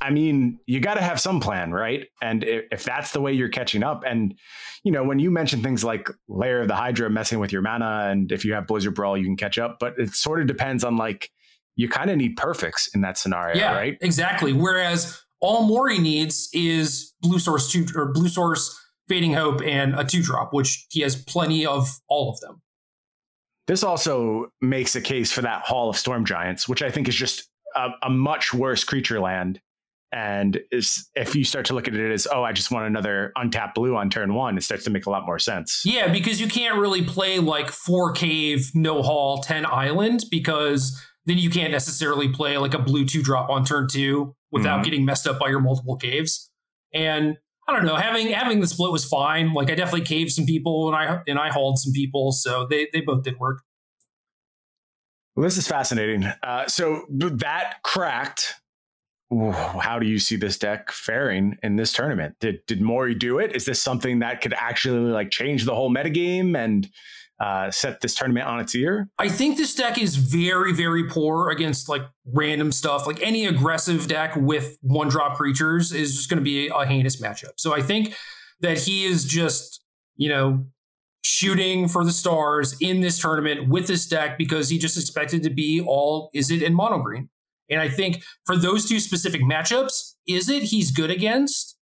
[0.06, 2.06] I, mean, you got to have some plan, right?
[2.22, 4.34] And if, if that's the way you're catching up, and
[4.82, 8.08] you know, when you mention things like Lair of the Hydra messing with your mana,
[8.10, 9.78] and if you have Blizzard Brawl, you can catch up.
[9.80, 11.30] But it sort of depends on like
[11.76, 13.96] you kind of need perfects in that scenario, yeah, right?
[14.00, 14.52] exactly.
[14.52, 20.04] Whereas all Mori needs is blue source two or blue source fading hope and a
[20.04, 22.62] two drop, which he has plenty of all of them.
[23.66, 27.14] This also makes a case for that Hall of Storm Giants, which I think is
[27.14, 29.60] just a, a much worse creature land.
[30.14, 33.32] And is if you start to look at it as, oh, I just want another
[33.34, 35.82] untapped blue on turn one, it starts to make a lot more sense.
[35.84, 40.96] Yeah, because you can't really play like four cave, no hall, 10 island, because
[41.26, 44.84] then you can't necessarily play like a blue two drop on turn two without Mhm.
[44.84, 46.48] getting messed up by your multiple caves.
[46.92, 47.36] And
[47.66, 49.52] I don't know, having having the split was fine.
[49.52, 52.88] Like I definitely caved some people and I and I hauled some people, so they
[52.92, 53.62] they both did work.
[55.34, 56.24] Well, this is fascinating.
[56.42, 58.54] Uh, so that cracked.
[59.30, 62.36] How do you see this deck faring in this tournament?
[62.40, 63.56] Did did Mori do it?
[63.56, 66.88] Is this something that could actually like change the whole metagame and
[67.40, 69.08] uh, set this tournament on its ear?
[69.18, 73.06] I think this deck is very, very poor against like random stuff.
[73.06, 77.20] Like any aggressive deck with one drop creatures is just going to be a heinous
[77.20, 77.52] matchup.
[77.56, 78.14] So I think
[78.60, 79.82] that he is just,
[80.16, 80.66] you know,
[81.22, 85.50] shooting for the stars in this tournament with this deck because he just expected to
[85.50, 87.30] be all Izzet in mono green.
[87.70, 91.76] And I think for those two specific matchups, Izzet he's good against?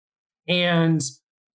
[0.48, 1.02] And,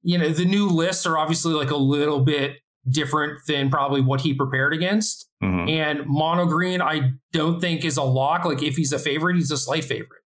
[0.03, 2.57] you know, the new lists are obviously like a little bit
[2.89, 5.29] different than probably what he prepared against.
[5.43, 5.69] Mhm.
[5.69, 8.45] And mono green, I don't think is a lock.
[8.45, 10.23] Like if he's a favorite, he's a slight favorite.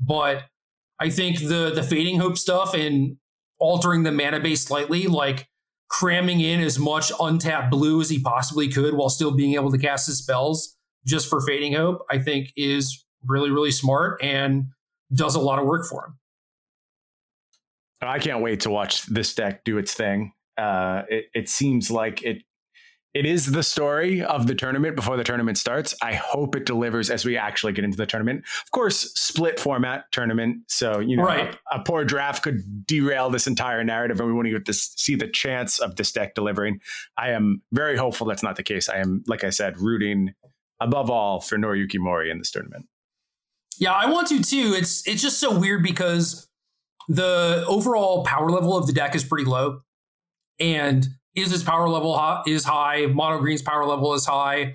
[0.00, 0.44] But
[1.00, 3.16] I think the the fading hope stuff and
[3.60, 5.46] altering the mana base slightly, like
[5.90, 9.78] cramming in as much untapped blue as he possibly could while still being able to
[9.78, 10.76] cast his spells
[11.06, 14.66] just for fading hope, I think is really, really smart and
[15.12, 16.18] does a lot of work for him.
[18.00, 20.32] I can't wait to watch this deck do its thing.
[20.56, 22.42] Uh, it, it seems like it
[23.14, 25.94] it is the story of the tournament before the tournament starts.
[26.02, 28.44] I hope it delivers as we actually get into the tournament.
[28.62, 31.56] Of course, split format tournament, so you know Right.
[31.72, 34.74] a, a poor draft could derail this entire narrative, and we want to get to
[34.74, 36.80] see the chance of this deck delivering.
[37.16, 38.88] I am very hopeful that's not the case.
[38.88, 40.34] I am, like I said, rooting
[40.78, 42.86] above all for Noriyuki Mori in this tournament.
[43.78, 44.74] Yeah, I want to too.
[44.76, 46.48] It's it's just so weird because
[47.08, 49.80] the overall power level of the deck is pretty low,
[50.58, 51.06] and
[51.36, 53.06] Izzet's power level high, is high.
[53.06, 54.74] Mono Green's power level is high,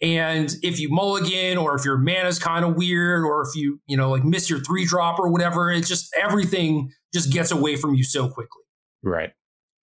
[0.00, 3.80] and if you mulligan or if your mana is kind of weird or if you
[3.86, 7.76] you know like miss your three drop or whatever, it's just everything just gets away
[7.76, 8.62] from you so quickly.
[9.02, 9.30] Right.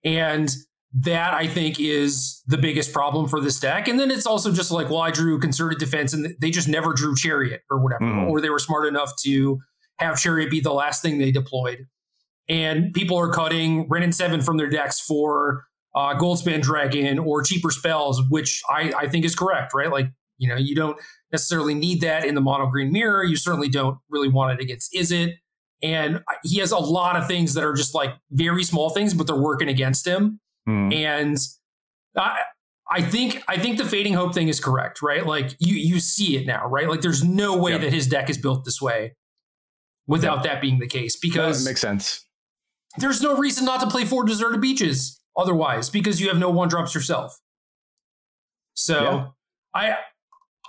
[0.04, 0.50] And
[0.94, 3.88] that I think is the biggest problem for this deck.
[3.88, 6.94] And then it's also just like, well, I drew concerted defense and they just never
[6.94, 8.30] drew chariot or whatever, Mhm.
[8.30, 9.60] or they were smart enough to
[10.00, 11.86] have chariot be the last thing they deployed.
[12.50, 15.66] And people are cutting Wrenn and Seven from their decks for
[15.96, 19.92] uh, Goldspan Dragon or cheaper spells, which I, I think is correct, right?
[19.92, 20.08] Like,
[20.38, 20.96] you know, you don't
[21.32, 23.24] necessarily need that in the mono green mirror.
[23.24, 25.34] You certainly don't really want it against Izzet.
[25.82, 29.28] And he has a lot of things that are just like very small things, but
[29.28, 30.94] they're working against him Mhm.
[30.94, 31.38] and
[32.18, 32.42] I,
[32.90, 35.26] I think I think the fading hope thing is correct, right?
[35.26, 36.90] Like you you see it now, right?
[36.90, 37.82] Like there's no way Yep.
[37.82, 39.16] that his deck is built this way
[40.08, 42.26] without that being the case No, because it makes sense.
[42.98, 46.68] there's no reason not to play four deserted beaches otherwise because you have no one
[46.70, 47.38] drops yourself.
[48.74, 49.28] So yeah.
[49.74, 49.98] I,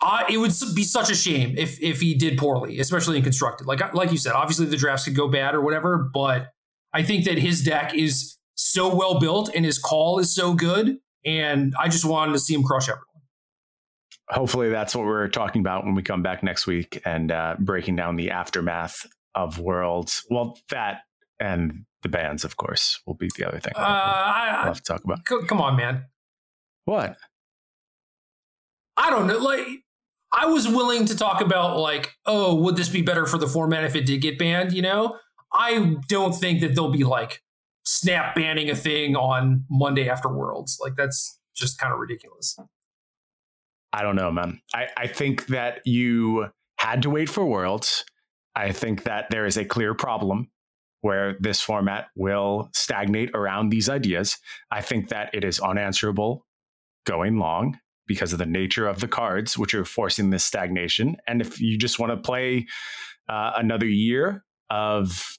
[0.01, 3.67] I, it would be such a shame if if he did poorly, especially in constructed.
[3.67, 6.51] Like like you said, obviously the drafts could go bad or whatever, but
[6.93, 10.99] I think that his deck is so well built and his call is so good,
[11.25, 13.05] and I just wanted to see him crush everyone.
[14.31, 17.97] Hopefully, that's what we're talking about when we come back next week and uh, breaking
[17.97, 20.25] down the aftermath of Worlds.
[20.29, 21.03] Well, that
[21.41, 23.73] and the bands, of course, will be the other thing.
[23.77, 25.21] Uh, I, we'll have to talk about.
[25.27, 26.05] C- come on, man.
[26.85, 27.17] What?
[28.97, 29.39] I don't know.
[29.39, 29.67] Like,
[30.33, 33.85] I was willing to talk about like, oh, would this be better for the format
[33.85, 34.73] if it did get banned?
[34.73, 35.17] You know,
[35.55, 37.41] I don't think that they'll be like
[37.89, 40.79] snap banning a thing on Monday after Worlds.
[40.81, 42.57] Like, that's just kind of ridiculous.
[43.93, 44.61] I don't know, man.
[44.75, 48.05] I, I think that you had to wait for Worlds.
[48.55, 50.51] I think that there is a clear problem
[51.01, 54.37] where this format will stagnate around these ideas.
[54.71, 56.45] I think that it is unanswerable
[57.07, 61.17] going long because of the nature of the cards, which are forcing this stagnation.
[61.27, 62.67] And if you just want to play
[63.29, 65.38] uh, another year of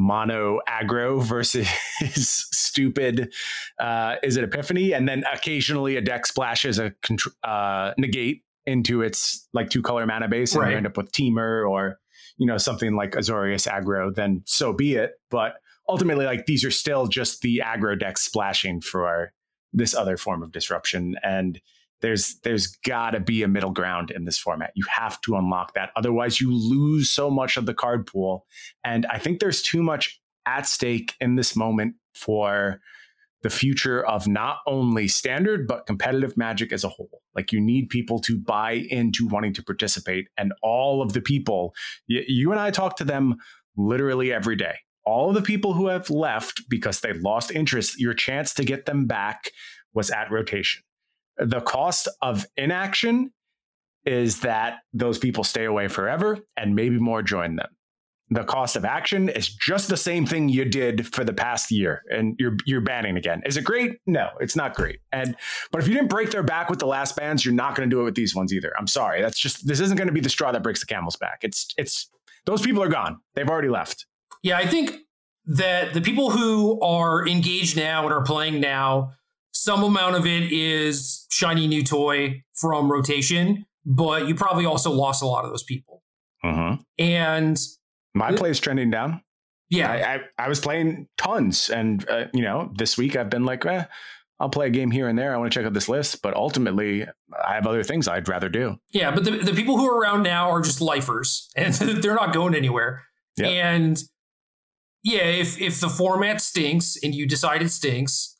[0.00, 1.68] mono aggro versus
[2.14, 3.32] stupid
[3.78, 6.92] uh, Izzet Epiphany, and then occasionally a deck splashes a
[7.44, 10.70] uh, negate into its like two color mana base, and right.
[10.70, 11.98] you end up with Temur or
[12.38, 15.12] you know something like Azorius aggro, then so be it.
[15.30, 15.54] But
[15.88, 19.32] ultimately, like these are still just the aggro decks splashing for
[19.72, 21.60] this other form of disruption, and
[22.00, 24.72] there's there's got to be a middle ground in this format.
[24.74, 28.46] You have to unlock that, otherwise you lose so much of the card pool.
[28.84, 32.80] And I think there's too much at stake in this moment for
[33.42, 37.88] the future of not only standard but competitive magic as a whole like you need
[37.88, 41.74] people to buy into wanting to participate and all of the people
[42.08, 43.36] y- you and i talk to them
[43.76, 44.74] literally every day
[45.06, 48.86] all of the people who have left because they lost interest your chance to get
[48.86, 49.50] them back
[49.94, 50.82] was at rotation
[51.38, 53.32] the cost of inaction
[54.04, 57.68] is that those people stay away forever and maybe more join them
[58.30, 62.02] the cost of action is just the same thing you did for the past year
[62.10, 63.42] and you're you're banning again.
[63.44, 63.98] Is it great?
[64.06, 65.00] No, it's not great.
[65.10, 65.36] And
[65.72, 67.94] but if you didn't break their back with the last bans, you're not going to
[67.94, 68.72] do it with these ones either.
[68.78, 69.20] I'm sorry.
[69.20, 71.40] That's just this isn't going to be the straw that breaks the camel's back.
[71.42, 72.08] It's it's
[72.46, 73.18] those people are gone.
[73.34, 74.06] They've already left.
[74.42, 74.92] Yeah, I think
[75.46, 79.14] that the people who are engaged now and are playing now,
[79.60, 85.22] some amount of it is shiny new toy from rotation, but you probably also lost
[85.22, 86.02] a lot of those people.
[86.42, 86.80] Mm-hmm.
[86.98, 87.58] And
[88.14, 89.20] my play is trending down.
[89.68, 93.44] Yeah, I, I, I was playing tons, and uh, you know, this week I've been
[93.44, 93.84] like, eh,
[94.40, 95.34] I'll play a game here and there.
[95.34, 97.04] I want to check out this list, but ultimately,
[97.46, 98.78] I have other things I'd rather do.
[98.92, 102.32] Yeah, but the, the people who are around now are just lifers, and they're not
[102.32, 103.02] going anywhere.
[103.36, 103.46] Yep.
[103.46, 104.02] And
[105.02, 108.38] yeah, if if the format stinks and you decide it stinks,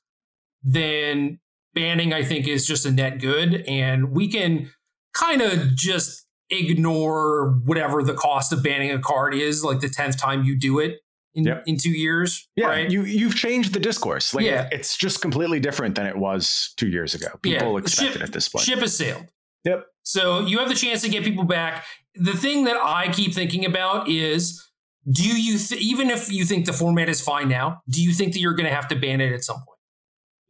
[0.63, 1.39] then
[1.75, 4.71] banning I think is just a net good, and we can
[5.15, 10.19] kind of just ignore whatever the cost of banning a card is, like the tenth
[10.19, 10.99] time you do it
[11.35, 11.63] in, yep.
[11.67, 12.49] in two years.
[12.57, 12.91] Yeah, right?
[12.91, 14.35] you you've changed the discourse.
[14.35, 14.69] Like yeah.
[14.73, 17.29] it's just completely different than it was two years ago.
[17.43, 17.79] People yeah.
[17.79, 18.65] expect ship, it at this point.
[18.65, 19.27] Ship has sailed.
[19.65, 19.87] Yep.
[20.03, 21.85] So you have the chance to get people back.
[22.15, 24.67] The thing that I keep thinking about is
[25.11, 28.33] do you th- even if you think the format is fine now, do you think
[28.33, 29.79] that you're going to have to ban it at some point?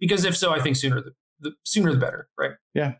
[0.00, 2.52] Because if so, I think sooner the, the sooner the better, right?
[2.74, 2.94] Yeah.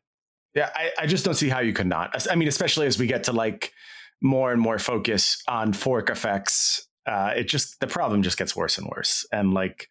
[0.55, 2.27] Yeah, I, I just don't see how you could not.
[2.29, 3.73] I mean, especially as we get to like
[4.21, 8.77] more and more focus on fork effects, uh, it just the problem just gets worse
[8.77, 9.25] and worse.
[9.33, 9.89] And like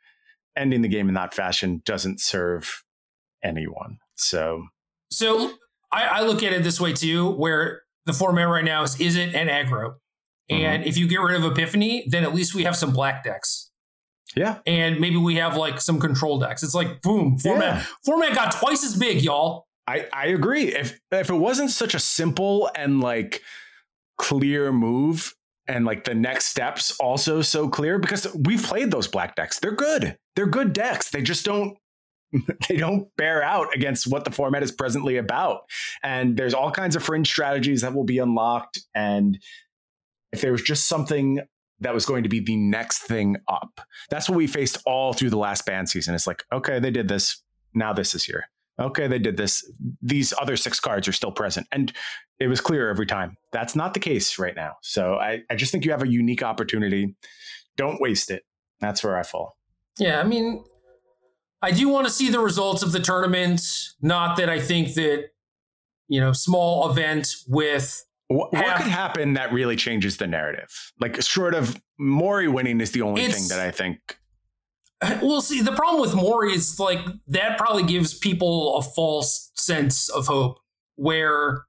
[0.57, 2.83] ending the game in that fashion doesn't serve
[3.41, 3.99] anyone.
[4.15, 4.65] So,
[5.11, 5.53] so
[5.93, 9.33] I, I look at it this way too, where the format right now is Izzet
[9.33, 9.93] an aggro.
[10.51, 10.65] Mm-hmm.
[10.65, 13.68] And if you get rid of Epiphany, then at least we have some black decks.
[14.35, 14.59] Yeah.
[14.65, 16.63] And maybe we have like some control decks.
[16.63, 17.85] It's like boom, format yeah.
[18.05, 19.65] format got twice as big, y'all.
[19.87, 20.65] I, I agree.
[20.75, 23.41] If if it wasn't such a simple and like
[24.17, 25.33] clear move
[25.67, 29.59] and like the next steps also so clear because we've played those black decks.
[29.59, 30.17] They're good.
[30.35, 31.09] They're good decks.
[31.09, 31.77] They just don't
[32.69, 35.61] they don't bear out against what the format is presently about.
[36.03, 38.79] And there's all kinds of fringe strategies that will be unlocked.
[38.93, 39.39] And
[40.31, 41.39] if there was just something
[41.81, 45.29] that was going to be the next thing up, that's what we faced all through
[45.29, 46.15] the last ban season.
[46.15, 47.41] It's like, okay, they did this.
[47.73, 48.45] Now this is here
[48.79, 49.69] okay, they did this.
[50.01, 51.67] These other six cards are still present.
[51.71, 51.91] And
[52.39, 53.35] it was clear every time.
[53.51, 54.73] That's not the case right now.
[54.81, 57.15] So I, I just think you have a unique opportunity.
[57.77, 58.43] Don't waste it.
[58.79, 59.57] That's where I fall.
[59.97, 60.63] Yeah, I mean,
[61.61, 63.61] I do want to see the results of the tournament.
[64.01, 65.25] Not that I think that,
[66.07, 70.69] you know, small event with what, what could happen that really changes the narrative?
[70.99, 74.19] Like, short of Mori winning is the only thing that I think
[75.21, 80.09] Well, see, the problem with Mori is like that probably gives people a false sense
[80.09, 80.59] of hope
[80.95, 81.65] where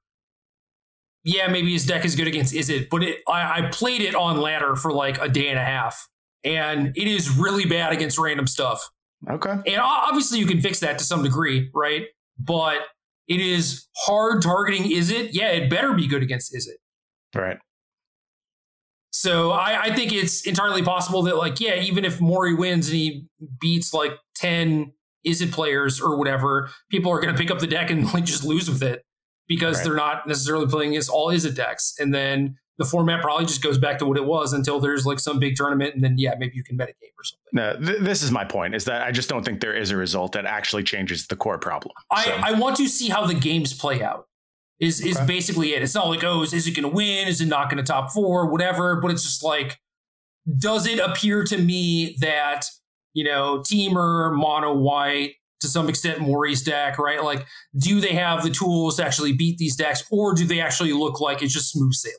[1.23, 4.41] yeah, maybe his deck is good against Izzet, but it, I, I played it on
[4.41, 6.09] ladder for like a day and a half,
[6.43, 8.89] and it is really bad against random stuff.
[9.29, 9.53] Okay.
[9.67, 12.05] And obviously, you can fix that to some degree, right?
[12.39, 12.79] But
[13.31, 15.29] it is hard targeting Izzet?
[15.31, 17.39] Yeah, it better be good against Izzet?
[17.39, 17.57] Right.
[19.11, 22.97] So I, I think it's entirely possible that, like, yeah, even if Mori wins and
[22.97, 23.25] he
[23.59, 24.91] beats like 10
[25.25, 28.43] Izzet players or whatever, people are going to pick up the deck and like just
[28.43, 29.03] lose with it
[29.47, 29.85] because right.
[29.85, 31.93] they're not necessarily playing against all Izzet decks.
[31.99, 35.19] And then the format probably just goes back to what it was until there's like
[35.19, 37.49] some big tournament, and then yeah, maybe you can metagame or something.
[37.53, 39.97] No, th- this is my point: is that I just don't think there is a
[39.97, 41.93] result that actually changes the core problem.
[42.09, 44.27] I, I want to see how the games play out.
[44.79, 45.11] Is okay.
[45.11, 45.83] is basically it.
[45.83, 47.27] It's not like oh, is, is it going to win?
[47.27, 48.49] Is it not going to top four?
[48.49, 48.99] Whatever.
[48.99, 49.79] But it's just like,
[50.57, 52.65] does it appear to me that
[53.13, 57.23] you know, Temur, Mono White, to some extent Mori's deck, right?
[57.23, 57.45] Like,
[57.77, 61.21] do they have the tools to actually beat these decks, or do they actually look
[61.21, 62.17] like it's just smooth sailing?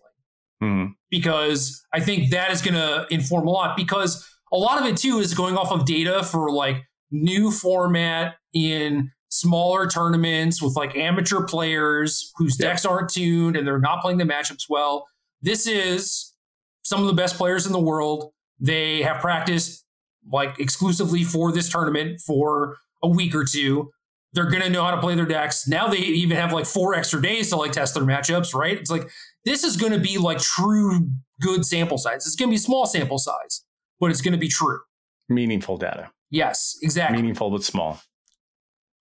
[0.62, 0.92] Mm-hmm.
[1.10, 3.76] Because I think that is going to inform a lot.
[3.76, 6.76] Because a lot of it too is going off of data for like
[7.10, 12.68] new format in smaller tournaments with like amateur players whose yeah.
[12.68, 15.06] decks aren't tuned and they're not playing the matchups well.
[15.40, 16.34] This is
[16.82, 18.30] some of the best players in the world.
[18.60, 19.84] They have practiced
[20.30, 23.90] like exclusively for this tournament for a week or two.
[24.34, 25.66] They're going to know how to play their decks.
[25.66, 28.78] Now they even have like four extra days to like test their matchups, right?
[28.78, 29.10] It's like
[29.44, 32.26] this is going to be like true good sample size.
[32.26, 33.64] It's going to be small sample size,
[34.00, 34.80] but it's going to be true.
[35.28, 36.10] Meaningful data.
[36.30, 37.18] Yes, exactly.
[37.18, 38.00] Meaningful but small.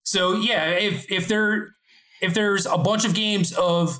[0.03, 1.75] So yeah, if if there
[2.21, 3.97] if there's a bunch of games of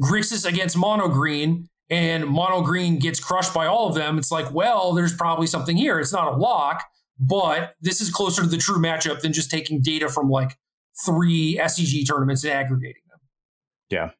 [0.00, 4.52] Grixis against Mono Green and Mono Green gets crushed by all of them, it's like,
[4.52, 5.98] well, there's probably something here.
[5.98, 6.84] It's not a lock,
[7.18, 10.56] but this is closer to the true matchup than just taking data from like
[11.04, 13.18] three SCG tournaments and aggregating them.
[13.90, 14.10] Yeah.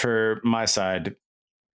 [0.00, 1.16] For my side,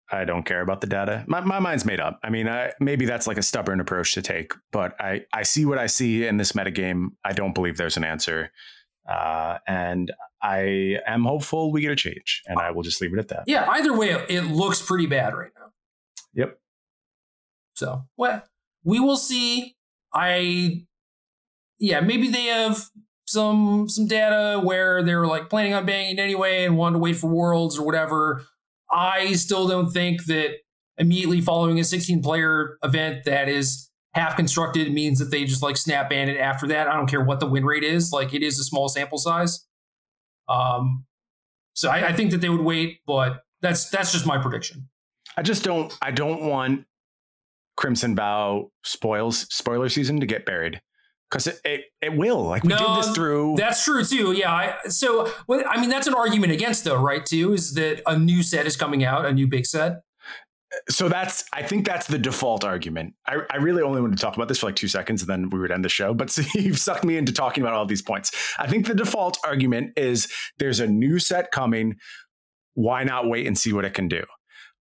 [0.09, 1.26] I don't care about the data.
[1.28, 2.19] My, my mind's made up.
[2.24, 5.65] I mean, I, maybe that's like a stubborn approach to take, but I, I see
[5.65, 7.07] what I see in this metagame.
[7.26, 8.51] I don't believe there's an answer.
[9.09, 13.19] Uh, and I am hopeful we get a change, and I will just leave it
[13.19, 13.43] at that.
[13.45, 15.71] Yeah, either way, it looks pretty bad right now.
[16.34, 16.59] Yep.
[17.76, 18.43] So, well,
[18.86, 19.76] we will see.
[20.13, 20.86] I,
[21.78, 22.89] yeah, maybe they have
[23.34, 27.17] some some data where they were like planning on banging anyway and wanted to wait
[27.17, 28.43] for Worlds or whatever.
[28.91, 30.51] I still don't think that
[30.97, 35.75] immediately following a 16 player event that is half constructed means that they just like
[35.75, 36.88] snap ban it after that.
[36.88, 38.11] I don't care what the win rate is.
[38.13, 39.65] Like it is a small sample size.
[40.47, 41.05] Um,
[41.73, 44.89] so I, I think that they would wait, but that's that's just my prediction.
[45.36, 46.86] I just don't I don't want
[47.75, 50.79] Crimson Vow spoils spoiler season to get buried
[51.34, 52.43] because it, it, it will.
[52.43, 54.34] Like we no, did this through that's true too.
[54.34, 58.17] Yeah I, so i mean that's an argument against though right too is that a
[58.17, 60.03] new set is coming out a new big set?
[60.89, 63.15] So that's i think that's the default argument.
[63.25, 65.49] I, I really only want to talk about this for like two seconds and then
[65.49, 68.03] we would end the show but so you've sucked me into talking about all these
[68.03, 68.31] points.
[68.59, 71.95] I think the default argument is there's a new set coming.
[72.75, 74.23] Why not wait and see what it can do?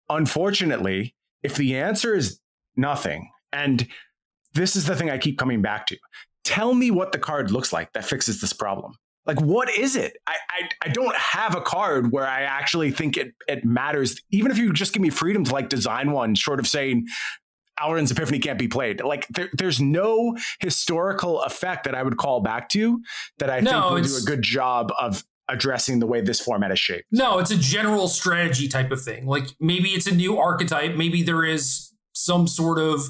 [0.09, 2.41] Unfortunately if the answer is
[2.77, 3.87] nothing and
[4.55, 5.97] this is the thing i keep coming back to
[6.45, 8.95] tell me what the card looks like that fixes this problem.
[9.27, 10.17] Like, what is it?
[10.27, 14.21] I, I, I don't have a card where I actually think it, it matters.
[14.31, 17.07] Even if you just give me freedom to like design one, short of saying
[17.79, 19.03] Alrund's Epiphany can't be played.
[19.03, 23.01] Like, there, there's no historical effect that I would call back to
[23.39, 26.71] that I no, think will do a good job of addressing the way this format
[26.71, 27.07] is shaped.
[27.11, 29.27] No, it's a general strategy type of thing.
[29.27, 30.97] Like, maybe it's a new archetype.
[30.97, 33.03] Maybe there is some sort of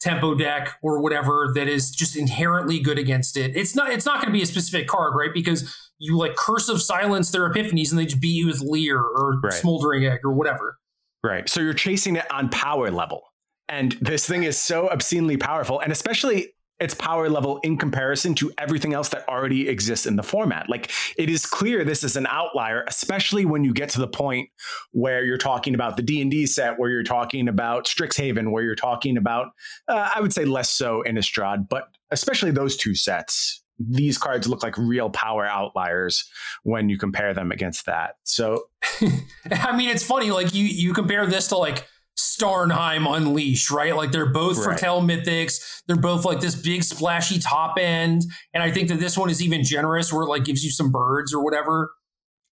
[0.00, 3.56] tempo deck or whatever that is just inherently good against it.
[3.56, 5.32] It's not it's not going to be a specific card, right?
[5.32, 8.98] Because you like curse of silence their epiphanies and they just beat you with Lier
[8.98, 9.52] or right.
[9.52, 10.78] smoldering egg or whatever.
[11.22, 11.48] Right.
[11.48, 13.22] So you're chasing it on power level.
[13.68, 15.80] And this thing is so obscenely powerful.
[15.80, 20.22] And especially its power level in comparison to everything else that already exists in the
[20.22, 20.68] format.
[20.68, 24.48] Like it is clear this is an outlier, especially when you get to the point
[24.90, 28.64] where you're talking about the D and D set, where you're talking about Strixhaven, where
[28.64, 29.48] you're talking about,
[29.86, 33.62] uh, I would say less so Innistrad, but especially those two sets.
[33.78, 36.28] These cards look like real power outliers
[36.62, 38.16] when you compare them against that.
[38.22, 38.64] So,
[39.50, 40.30] I mean, it's funny.
[40.30, 41.84] Like you, you compare this to like
[42.18, 43.96] Starnheim Unleashed, right?
[43.96, 44.64] Like they're both right.
[44.64, 45.82] Foretell Mythics.
[45.86, 48.22] They're both like this big splashy top end.
[48.52, 50.92] And I think that this one is even generous where it like gives you some
[50.92, 51.92] birds or whatever.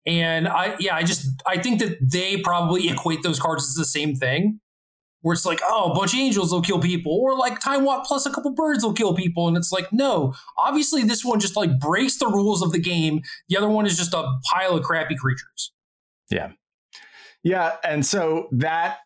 [0.07, 3.85] And I yeah, I just I think that they probably equate those cards as the
[3.85, 4.61] same thing.
[5.23, 8.05] where it's like, oh, a bunch of angels will kill people, or like time walk
[8.05, 11.57] plus a couple birds will kill people, and it's like, no, obviously this one just
[11.57, 13.23] like breaks the rules of the game.
[13.49, 15.73] The other one is just a pile of crappy creatures.
[16.31, 16.53] Yeah,
[17.43, 18.99] yeah, and so that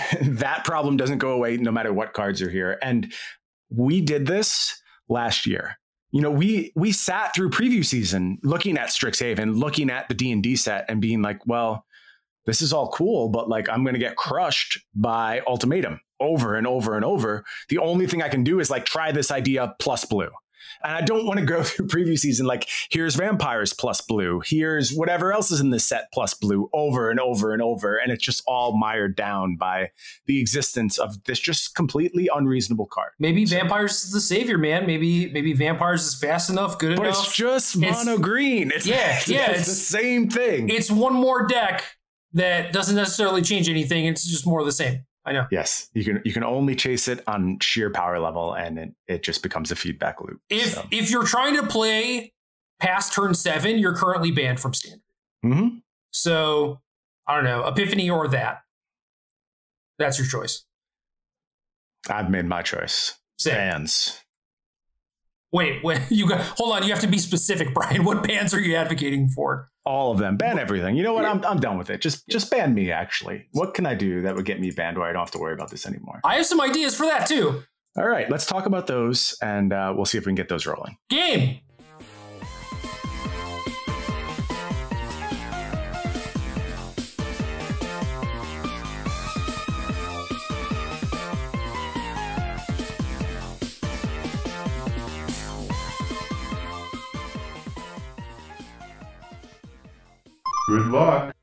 [0.20, 3.12] that problem doesn't go away no matter what cards are here, and
[3.70, 5.78] we did this last year.
[6.10, 10.56] You know we we sat through preview season looking at strixhaven looking at the d&d
[10.56, 11.86] set and being like well
[12.44, 16.66] this is all cool but like i'm going to get crushed by ultimatum over and
[16.66, 17.44] over and over.
[17.70, 20.28] The only thing i can do is like try this idea plus blue
[20.82, 24.92] and I don't want to go through preview season like here's vampires plus blue, here's
[24.92, 27.96] whatever else is in the set plus blue over and over and over.
[27.96, 29.90] And it's just all mired down by
[30.26, 33.12] the existence of this just completely unreasonable card.
[33.18, 34.86] Maybe vampires is the savior, man.
[34.86, 37.16] Maybe maybe vampires is fast enough, good but enough.
[37.16, 38.72] But it's just mono it's, green.
[38.74, 40.68] It's yeah, yeah, it's, it's the same thing.
[40.68, 41.84] It's one more deck
[42.32, 44.06] that doesn't necessarily change anything.
[44.06, 45.04] It's just more of the same.
[45.24, 45.46] I know.
[45.50, 49.22] Yes, you can you can only chase it on sheer power level, and it, it
[49.22, 50.40] just becomes a feedback loop.
[50.50, 50.84] If so.
[50.90, 52.32] if you're trying to play
[52.80, 55.00] past turn seven, you're currently banned from standard.
[55.44, 55.76] Mm-hmm.
[56.10, 56.80] So
[57.26, 58.62] I don't know, Epiphany or that.
[59.98, 60.64] That's your choice.
[62.10, 63.18] I've made my choice.
[63.38, 63.54] Same.
[63.54, 64.20] Bans.
[65.52, 66.82] Wait, wait, you got hold on.
[66.82, 68.04] You have to be specific, Brian.
[68.04, 69.70] What bans are you advocating for?
[69.84, 70.96] All of them ban everything.
[70.96, 71.24] You know what?
[71.24, 72.00] I'm, I'm done with it.
[72.00, 73.46] Just just ban me actually.
[73.52, 75.54] What can i do that would get me banned where i don't have to worry
[75.54, 76.20] about this anymore?
[76.24, 77.62] I have some ideas for that too.
[77.96, 80.66] All right let's talk about those and uh, we'll see if we can get those
[80.66, 80.96] rolling.
[81.10, 81.60] Game
[100.92, 101.41] Good luck.